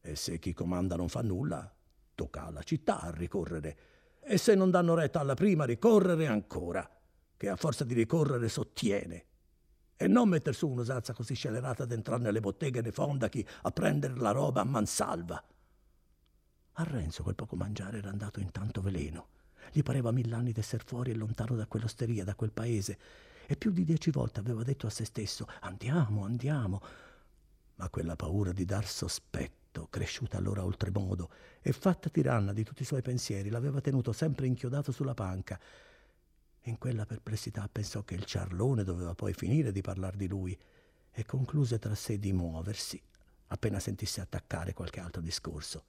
E 0.01 0.16
se 0.16 0.38
chi 0.38 0.55
comanda 0.55 0.97
non 0.97 1.11
fa 1.11 1.21
nulla, 1.21 1.71
tocca 2.14 2.47
alla 2.47 2.62
città 2.62 3.03
a 3.03 3.11
ricorrere. 3.11 3.77
E 4.23 4.38
se 4.38 4.55
non 4.55 4.71
danno 4.71 4.95
retta 4.95 5.21
alla 5.21 5.35
prima, 5.35 5.66
ricorrere 5.66 6.27
ancora, 6.27 6.90
che 7.37 7.49
a 7.51 7.57
forza 7.57 7.85
di 7.85 7.92
ricorrere 7.92 8.49
sottiene. 8.49 9.25
E 9.96 10.06
non 10.06 10.28
metter 10.28 10.54
su 10.54 10.68
un'usanza 10.68 11.12
così 11.12 11.35
scelerata 11.35 11.85
ad 11.85 11.92
entrare 11.92 12.22
nelle 12.22 12.40
botteghe 12.40 12.82
dei 12.82 12.92
fondachi 12.92 13.46
a 13.62 13.70
prendere 13.70 14.14
la 14.16 14.30
roba 14.30 14.61
a 14.61 14.64
mansalva. 14.64 15.42
A 16.78 16.82
Renzo 16.82 17.22
quel 17.22 17.35
poco 17.35 17.56
mangiare 17.56 17.98
era 17.98 18.11
andato 18.11 18.40
in 18.40 18.50
tanto 18.50 18.82
veleno 18.82 19.28
gli 19.72 19.82
pareva 19.82 20.11
mill'anni 20.11 20.52
d'esser 20.52 20.82
fuori 20.85 21.11
e 21.11 21.14
lontano 21.14 21.56
da 21.56 21.66
quell'osteria, 21.66 22.24
da 22.24 22.35
quel 22.35 22.52
paese, 22.52 22.98
e 23.46 23.56
più 23.56 23.70
di 23.70 23.85
dieci 23.85 24.11
volte 24.11 24.40
aveva 24.40 24.62
detto 24.62 24.87
a 24.87 24.90
se 24.90 25.04
stesso 25.04 25.46
andiamo, 25.61 26.24
andiamo. 26.24 26.82
Ma 27.76 27.88
quella 27.90 28.16
paura 28.16 28.52
di 28.52 28.64
dar 28.64 28.87
sospetto, 28.87 29.88
cresciuta 29.90 30.38
allora 30.38 30.64
oltremodo 30.64 31.30
e 31.61 31.72
fatta 31.72 32.09
tiranna 32.09 32.52
di 32.52 32.64
tutti 32.64 32.82
i 32.82 32.87
suoi 32.87 33.02
pensieri, 33.02 33.50
l'aveva 33.50 33.80
tenuto 33.80 34.12
sempre 34.12 34.46
inchiodato 34.46 34.92
sulla 34.92 35.14
panca. 35.14 35.61
In 36.66 36.79
quella 36.79 37.07
perplessità 37.07 37.68
pensò 37.70 38.02
che 38.02 38.14
il 38.14 38.24
ciarlone 38.24 38.85
doveva 38.85 39.14
poi 39.14 39.33
finire 39.33 39.72
di 39.72 39.81
parlar 39.81 40.16
di 40.16 40.26
lui 40.26 40.57
e 41.12 41.24
concluse 41.24 41.79
tra 41.79 41.94
sé 41.94 42.18
di 42.18 42.33
muoversi 42.33 43.00
appena 43.48 43.79
sentisse 43.79 44.20
attaccare 44.20 44.72
qualche 44.72 45.00
altro 45.00 45.20
discorso. 45.20 45.85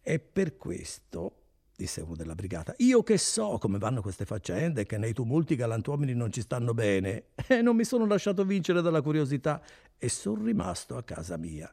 E 0.00 0.18
per 0.18 0.56
questo 0.56 1.40
disse 1.76 2.00
uno 2.00 2.14
della 2.14 2.34
brigata. 2.34 2.74
Io 2.78 3.02
che 3.02 3.18
so 3.18 3.58
come 3.58 3.78
vanno 3.78 4.00
queste 4.00 4.24
faccende 4.24 4.82
e 4.82 4.86
che 4.86 4.96
nei 4.96 5.12
tumulti 5.12 5.54
i 5.54 5.56
galantuomini 5.56 6.14
non 6.14 6.32
ci 6.32 6.40
stanno 6.40 6.72
bene. 6.72 7.26
E 7.46 7.60
non 7.62 7.76
mi 7.76 7.84
sono 7.84 8.06
lasciato 8.06 8.44
vincere 8.44 8.80
dalla 8.80 9.02
curiosità 9.02 9.62
e 9.98 10.08
sono 10.08 10.44
rimasto 10.44 10.96
a 10.96 11.02
casa 11.02 11.36
mia. 11.36 11.72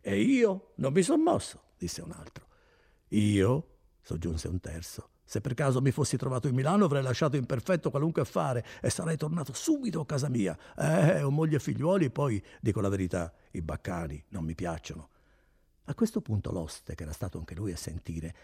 E 0.00 0.20
io 0.20 0.72
non 0.76 0.92
mi 0.92 1.02
son 1.02 1.22
mosso, 1.22 1.62
disse 1.78 2.02
un 2.02 2.12
altro. 2.12 2.46
Io, 3.08 3.76
soggiunse 4.02 4.48
un 4.48 4.60
terzo, 4.60 5.10
se 5.28 5.40
per 5.40 5.54
caso 5.54 5.80
mi 5.80 5.90
fossi 5.90 6.16
trovato 6.16 6.46
in 6.46 6.54
Milano 6.54 6.84
avrei 6.84 7.02
lasciato 7.02 7.36
in 7.36 7.46
perfetto 7.46 7.90
qualunque 7.90 8.22
affare 8.22 8.64
e 8.80 8.90
sarei 8.90 9.16
tornato 9.16 9.52
subito 9.52 9.98
a 9.98 10.06
casa 10.06 10.28
mia. 10.28 10.56
Eh, 10.76 11.20
ho 11.20 11.30
moglie 11.30 11.56
e 11.56 11.60
figliuoli, 11.60 12.10
poi, 12.10 12.42
dico 12.60 12.80
la 12.80 12.88
verità, 12.88 13.32
i 13.50 13.60
baccani 13.60 14.22
non 14.28 14.44
mi 14.44 14.54
piacciono. 14.54 15.08
A 15.86 15.94
questo 15.94 16.20
punto 16.20 16.52
l'oste, 16.52 16.94
che 16.94 17.02
era 17.02 17.12
stato 17.12 17.38
anche 17.38 17.56
lui 17.56 17.72
a 17.72 17.76
sentire, 17.76 18.34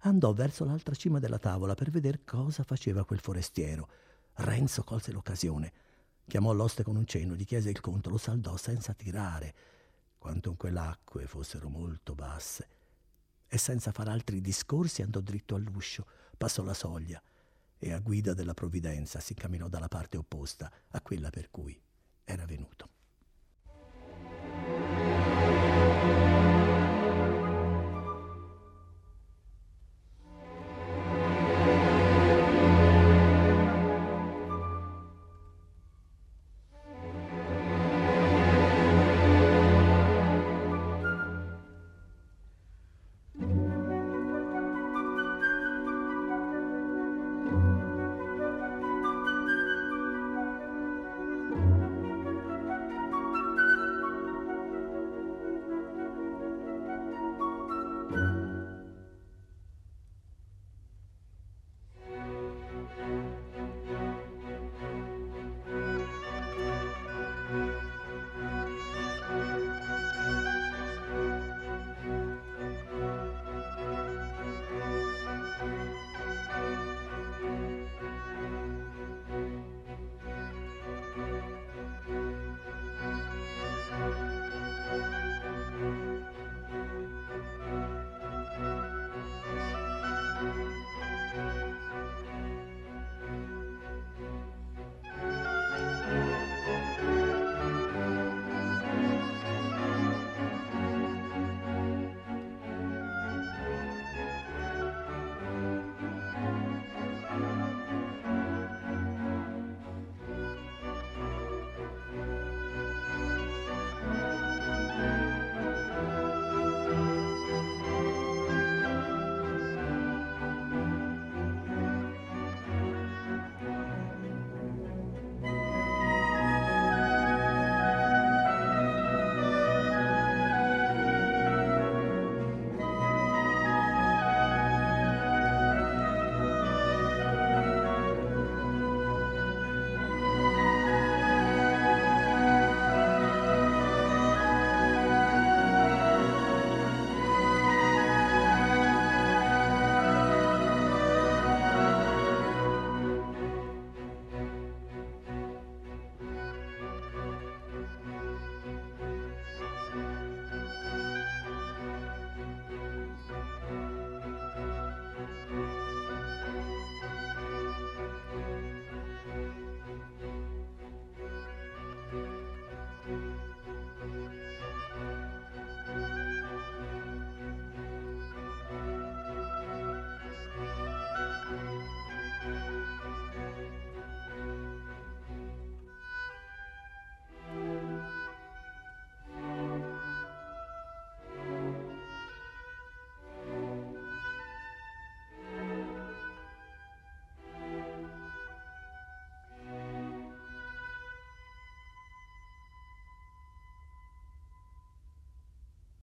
andò 0.00 0.34
verso 0.34 0.66
l'altra 0.66 0.94
cima 0.94 1.18
della 1.18 1.38
tavola 1.38 1.74
per 1.74 1.90
vedere 1.90 2.20
cosa 2.24 2.62
faceva 2.62 3.06
quel 3.06 3.20
forestiero. 3.20 3.88
Renzo 4.34 4.84
colse 4.84 5.12
l'occasione. 5.12 5.72
Chiamò 6.26 6.52
l'oste 6.52 6.82
con 6.82 6.96
un 6.96 7.06
cenno, 7.06 7.34
gli 7.34 7.46
chiese 7.46 7.70
il 7.70 7.80
conto, 7.80 8.10
lo 8.10 8.18
saldò 8.18 8.54
senza 8.58 8.92
tirare, 8.92 9.54
quantunque 10.18 10.70
le 10.70 10.78
acque 10.78 11.26
fossero 11.26 11.70
molto 11.70 12.14
basse. 12.14 12.77
E 13.48 13.58
senza 13.58 13.92
far 13.92 14.08
altri 14.08 14.40
discorsi 14.40 15.02
andò 15.02 15.20
dritto 15.20 15.54
all'uscio, 15.54 16.06
passò 16.36 16.62
la 16.62 16.74
soglia 16.74 17.22
e 17.78 17.92
a 17.92 17.98
guida 17.98 18.34
della 18.34 18.54
provvidenza 18.54 19.20
si 19.20 19.34
camminò 19.34 19.68
dalla 19.68 19.88
parte 19.88 20.16
opposta 20.16 20.70
a 20.88 21.00
quella 21.00 21.30
per 21.30 21.50
cui 21.50 21.80
era 22.24 22.44
venuto. 22.44 22.90